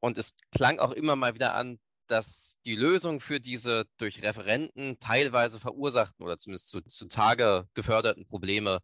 Und 0.00 0.18
es 0.18 0.34
klang 0.52 0.78
auch 0.78 0.92
immer 0.92 1.16
mal 1.16 1.34
wieder 1.34 1.54
an, 1.54 1.78
dass 2.06 2.56
die 2.64 2.76
Lösung 2.76 3.20
für 3.20 3.40
diese 3.40 3.84
durch 3.98 4.22
Referenten 4.22 4.98
teilweise 4.98 5.60
verursachten 5.60 6.24
oder 6.24 6.38
zumindest 6.38 6.68
zu, 6.68 6.80
zu 6.82 7.06
Tage 7.08 7.68
geförderten 7.74 8.26
Probleme 8.26 8.80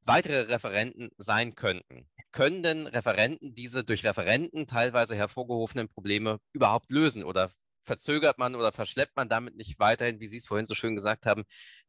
weitere 0.00 0.52
Referenten 0.52 1.10
sein 1.16 1.54
könnten. 1.54 2.08
Können 2.32 2.62
denn 2.62 2.86
Referenten 2.86 3.54
diese 3.54 3.84
durch 3.84 4.04
Referenten 4.04 4.66
teilweise 4.66 5.14
hervorgerufenen 5.14 5.88
Probleme 5.88 6.40
überhaupt 6.52 6.90
lösen 6.90 7.24
oder 7.24 7.50
verzögert 7.84 8.38
man 8.38 8.54
oder 8.54 8.72
verschleppt 8.72 9.16
man 9.16 9.28
damit 9.28 9.56
nicht 9.56 9.78
weiterhin, 9.78 10.20
wie 10.20 10.26
Sie 10.26 10.38
es 10.38 10.46
vorhin 10.46 10.66
so 10.66 10.74
schön 10.74 10.94
gesagt 10.94 11.26
haben, 11.26 11.44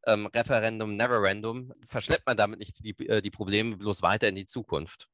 ähm, 0.06 0.26
Referendum, 0.26 0.96
Neverendum, 0.96 1.72
verschleppt 1.88 2.26
man 2.26 2.36
damit 2.36 2.58
nicht 2.58 2.84
die, 2.84 2.96
äh, 3.08 3.22
die 3.22 3.30
Probleme 3.30 3.76
bloß 3.76 4.02
weiter 4.02 4.28
in 4.28 4.34
die 4.34 4.46
Zukunft? 4.46 5.08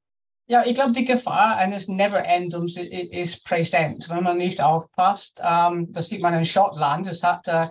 Ja, 0.46 0.64
ich 0.66 0.74
glaube, 0.74 0.92
die 0.92 1.04
Gefahr 1.04 1.56
eines 1.56 1.88
Neverendums 1.88 2.76
ist 2.76 3.44
präsent, 3.44 4.08
wenn 4.08 4.24
man 4.24 4.38
nicht 4.38 4.60
aufpasst. 4.60 5.40
Ähm, 5.42 5.92
das 5.92 6.08
sieht 6.08 6.20
man 6.20 6.34
in 6.34 6.44
Schottland. 6.44 7.06
Es 7.06 7.22
hat, 7.22 7.46
äh, 7.48 7.68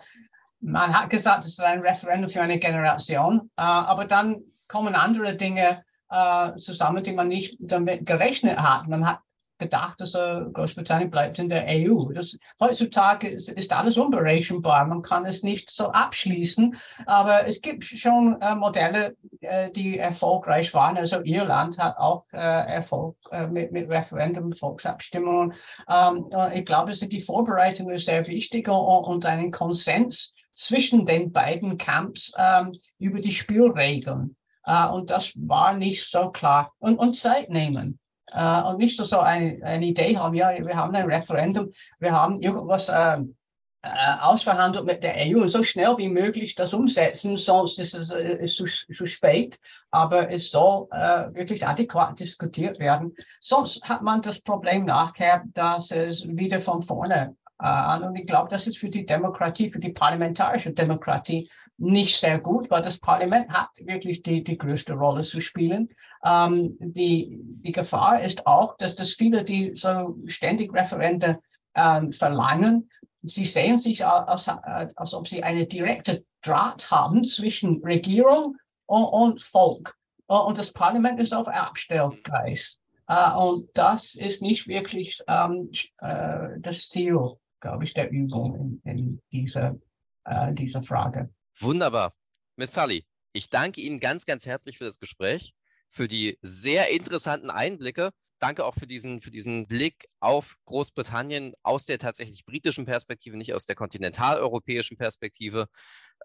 man 0.62 0.98
hat 0.98 1.10
gesagt, 1.10 1.44
es 1.44 1.52
ist 1.52 1.60
ein 1.60 1.82
Referendum 1.82 2.30
für 2.30 2.42
eine 2.42 2.60
Generation, 2.60 3.52
äh, 3.58 3.62
aber 3.62 4.06
dann 4.06 4.42
kommen 4.68 4.96
andere 4.96 5.36
Dinge 5.36 5.84
äh, 6.10 6.56
zusammen, 6.58 7.04
die 7.04 7.12
man 7.12 7.28
nicht 7.28 7.58
damit 7.60 8.06
gerechnet 8.06 8.58
hat. 8.58 8.88
Man 8.88 9.06
hat 9.06 9.20
gedacht, 9.62 10.02
dass 10.02 10.16
äh, 10.16 10.42
Großbritannien 10.52 11.10
bleibt 11.10 11.40
in 11.40 11.48
der 11.48 11.66
EU. 11.68 12.12
Das, 12.12 12.38
heutzutage 12.60 13.30
ist, 13.30 13.50
ist, 13.50 13.72
alles 13.72 13.98
unberechenbar. 13.98 14.86
Man 14.86 15.02
kann 15.02 15.26
es 15.26 15.44
nicht 15.44 15.70
so 15.70 15.92
abschließen. 15.92 16.76
Aber 17.06 17.48
es 17.48 17.62
gibt 17.62 17.86
schon 17.86 18.42
äh, 18.42 18.56
Modelle, 18.56 19.16
äh, 19.40 19.72
die 19.72 19.98
erfolgreich 19.98 20.74
waren. 20.74 20.98
Also 20.98 21.22
Irland 21.22 21.78
hat 21.78 21.98
auch 21.98 22.26
äh, 22.34 22.38
Erfolg 22.38 23.16
äh, 23.32 23.48
mit, 23.48 23.72
mit 23.72 23.88
Referendum, 23.88 24.52
Volksabstimmungen. 24.52 25.54
Ähm, 25.88 26.26
ich 26.54 26.66
glaube, 26.66 26.94
die 26.94 27.22
Vorbereitung 27.22 27.90
ist 27.92 28.06
sehr 28.06 28.28
wichtig 28.28 28.68
und, 28.68 28.76
und 28.76 29.26
einen 29.26 29.52
Konsens 29.52 30.34
zwischen 30.54 31.06
den 31.06 31.32
beiden 31.32 31.78
Camps 31.78 32.34
ähm, 32.38 32.74
über 32.98 33.20
die 33.22 33.32
Spielregeln. 33.32 34.36
Uh, 34.68 34.94
und 34.94 35.10
das 35.10 35.34
war 35.36 35.74
nicht 35.74 36.08
so 36.10 36.30
klar. 36.30 36.72
Und, 36.78 37.00
und 37.00 37.16
Zeit 37.16 37.50
nehmen. 37.50 38.00
Äh, 38.32 38.62
und 38.64 38.78
nicht 38.78 38.98
so 38.98 39.20
eine, 39.20 39.60
eine 39.64 39.86
Idee 39.86 40.18
haben, 40.18 40.36
ja, 40.36 40.52
wir 40.58 40.76
haben 40.76 40.96
ein 40.96 41.06
Referendum, 41.06 41.72
wir 42.00 42.12
haben 42.12 42.42
irgendwas 42.42 42.90
äh, 42.90 43.18
äh, 43.84 43.90
ausverhandelt 44.20 44.86
mit 44.86 45.02
der 45.02 45.16
EU 45.18 45.42
und 45.42 45.50
so 45.50 45.64
schnell 45.64 45.98
wie 45.98 46.08
möglich 46.08 46.54
das 46.54 46.72
umsetzen, 46.72 47.36
sonst 47.36 47.80
ist 47.80 47.96
es 47.96 48.12
ist 48.12 48.56
zu, 48.56 48.66
zu 48.66 49.06
spät, 49.08 49.60
aber 49.90 50.30
es 50.30 50.52
soll 50.52 50.88
äh, 50.92 51.34
wirklich 51.34 51.66
adäquat 51.66 52.20
diskutiert 52.20 52.78
werden. 52.78 53.16
Sonst 53.40 53.84
hat 53.84 54.04
man 54.04 54.22
das 54.22 54.40
Problem 54.40 54.86
nachher, 54.86 55.44
dass 55.54 55.90
es 55.90 56.28
wieder 56.28 56.62
von 56.62 56.84
vorne 56.84 57.36
an 57.58 58.04
und 58.04 58.16
ich 58.16 58.28
glaube, 58.28 58.50
das 58.50 58.68
ist 58.68 58.78
für 58.78 58.90
die 58.90 59.06
Demokratie, 59.06 59.70
für 59.70 59.80
die 59.80 59.92
parlamentarische 59.92 60.74
Demokratie 60.74 61.50
nicht 61.82 62.20
sehr 62.20 62.40
gut, 62.40 62.70
weil 62.70 62.84
das 62.84 63.00
Parlament 63.00 63.50
hat 63.50 63.70
wirklich 63.80 64.22
die, 64.22 64.44
die 64.44 64.58
größte 64.58 64.94
Rolle 64.94 65.24
zu 65.24 65.42
spielen. 65.42 65.90
Ähm, 66.24 66.78
die, 66.80 67.40
die 67.42 67.72
Gefahr 67.72 68.22
ist 68.22 68.46
auch, 68.46 68.78
dass 68.78 68.96
das 68.96 69.14
viele, 69.14 69.44
die 69.44 69.76
so 69.76 70.16
ständig 70.28 70.74
Referende 70.74 71.40
ähm, 71.74 72.12
verlangen, 72.12 72.90
sie 73.24 73.46
sehen 73.46 73.78
sich 73.78 74.06
als, 74.06 74.48
als, 74.48 74.96
als 74.96 75.14
ob 75.14 75.28
sie 75.28 75.44
eine 75.44 75.66
direkte 75.66 76.24
Draht 76.44 76.92
haben 76.92 77.24
zwischen 77.24 77.84
Regierung 77.84 78.58
und, 78.86 79.04
und 79.06 79.42
Volk. 79.42 79.96
Und 80.28 80.58
das 80.58 80.72
Parlament 80.72 81.20
ist 81.20 81.34
auf 81.34 81.48
Abstellgleis. 81.48 82.78
Uh, 83.10 83.50
und 83.50 83.70
das 83.74 84.16
ist 84.16 84.42
nicht 84.42 84.70
wirklich 84.70 85.22
ähm, 85.28 85.70
das 86.60 86.88
Ziel, 86.88 87.18
glaube 87.60 87.84
ich, 87.84 87.94
der 87.94 88.10
Übung 88.10 88.80
in, 88.86 88.92
in 88.92 89.22
dieser, 89.34 89.76
uh, 90.26 90.54
dieser 90.54 90.82
Frage. 90.82 91.30
Wunderbar. 91.62 92.16
Miss 92.56 92.74
Sully, 92.74 93.06
ich 93.34 93.50
danke 93.50 93.82
Ihnen 93.82 94.00
ganz, 94.00 94.26
ganz 94.26 94.48
herzlich 94.48 94.80
für 94.80 94.86
das 94.86 94.98
Gespräch, 94.98 95.54
für 95.92 96.08
die 96.08 96.40
sehr 96.42 96.90
interessanten 96.90 97.52
Einblicke. 97.52 98.10
Danke 98.40 98.66
auch 98.66 98.74
für 98.74 98.88
diesen, 98.88 99.22
für 99.22 99.30
diesen 99.30 99.68
Blick 99.68 100.08
auf 100.20 100.56
Großbritannien 100.66 101.54
aus 101.62 101.86
der 101.86 102.00
tatsächlich 102.00 102.46
britischen 102.46 102.86
Perspektive, 102.86 103.38
nicht 103.38 103.54
aus 103.54 103.66
der 103.66 103.76
kontinentaleuropäischen 103.76 104.98
Perspektive. 104.98 105.68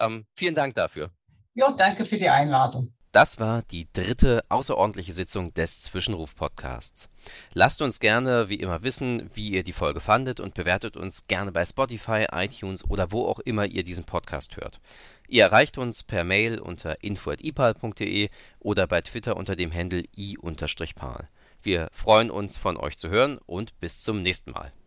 Ähm, 0.01 0.27
vielen 0.35 0.55
Dank 0.55 0.75
dafür. 0.75 1.11
Ja, 1.53 1.71
danke 1.73 2.07
für 2.07 2.17
die 2.17 2.29
Einladung. 2.31 2.95
Das 3.17 3.41
war 3.41 3.63
die 3.63 3.89
dritte 3.95 4.45
außerordentliche 4.51 5.15
Sitzung 5.15 5.55
des 5.55 5.81
Zwischenruf-Podcasts. 5.81 7.09
Lasst 7.55 7.81
uns 7.81 7.99
gerne 7.99 8.51
wie 8.51 8.57
immer 8.57 8.83
wissen, 8.83 9.31
wie 9.33 9.53
ihr 9.53 9.63
die 9.63 9.73
Folge 9.73 10.01
fandet 10.01 10.39
und 10.39 10.53
bewertet 10.53 10.99
uns 10.99 11.27
gerne 11.27 11.51
bei 11.51 11.65
Spotify, 11.65 12.27
iTunes 12.31 12.85
oder 12.91 13.13
wo 13.13 13.25
auch 13.25 13.39
immer 13.41 13.65
ihr 13.65 13.85
diesen 13.85 14.05
Podcast 14.05 14.59
hört. 14.59 14.81
Ihr 15.29 15.45
erreicht 15.45 15.79
uns 15.79 16.03
per 16.03 16.25
Mail 16.25 16.59
unter 16.61 17.03
info.ipal.de 17.03 18.29
oder 18.61 18.87
bei 18.87 19.01
Twitter 19.01 19.37
unter 19.37 19.57
dem 19.57 19.73
Handle 19.73 20.05
i-pal. 20.17 21.29
Wir 21.63 21.89
freuen 21.93 22.31
uns 22.31 22.59
von 22.59 22.77
euch 22.77 22.97
zu 22.97 23.09
hören 23.09 23.39
und 23.47 23.79
bis 23.81 24.01
zum 24.01 24.23
nächsten 24.23 24.53
Mal. 24.53 24.73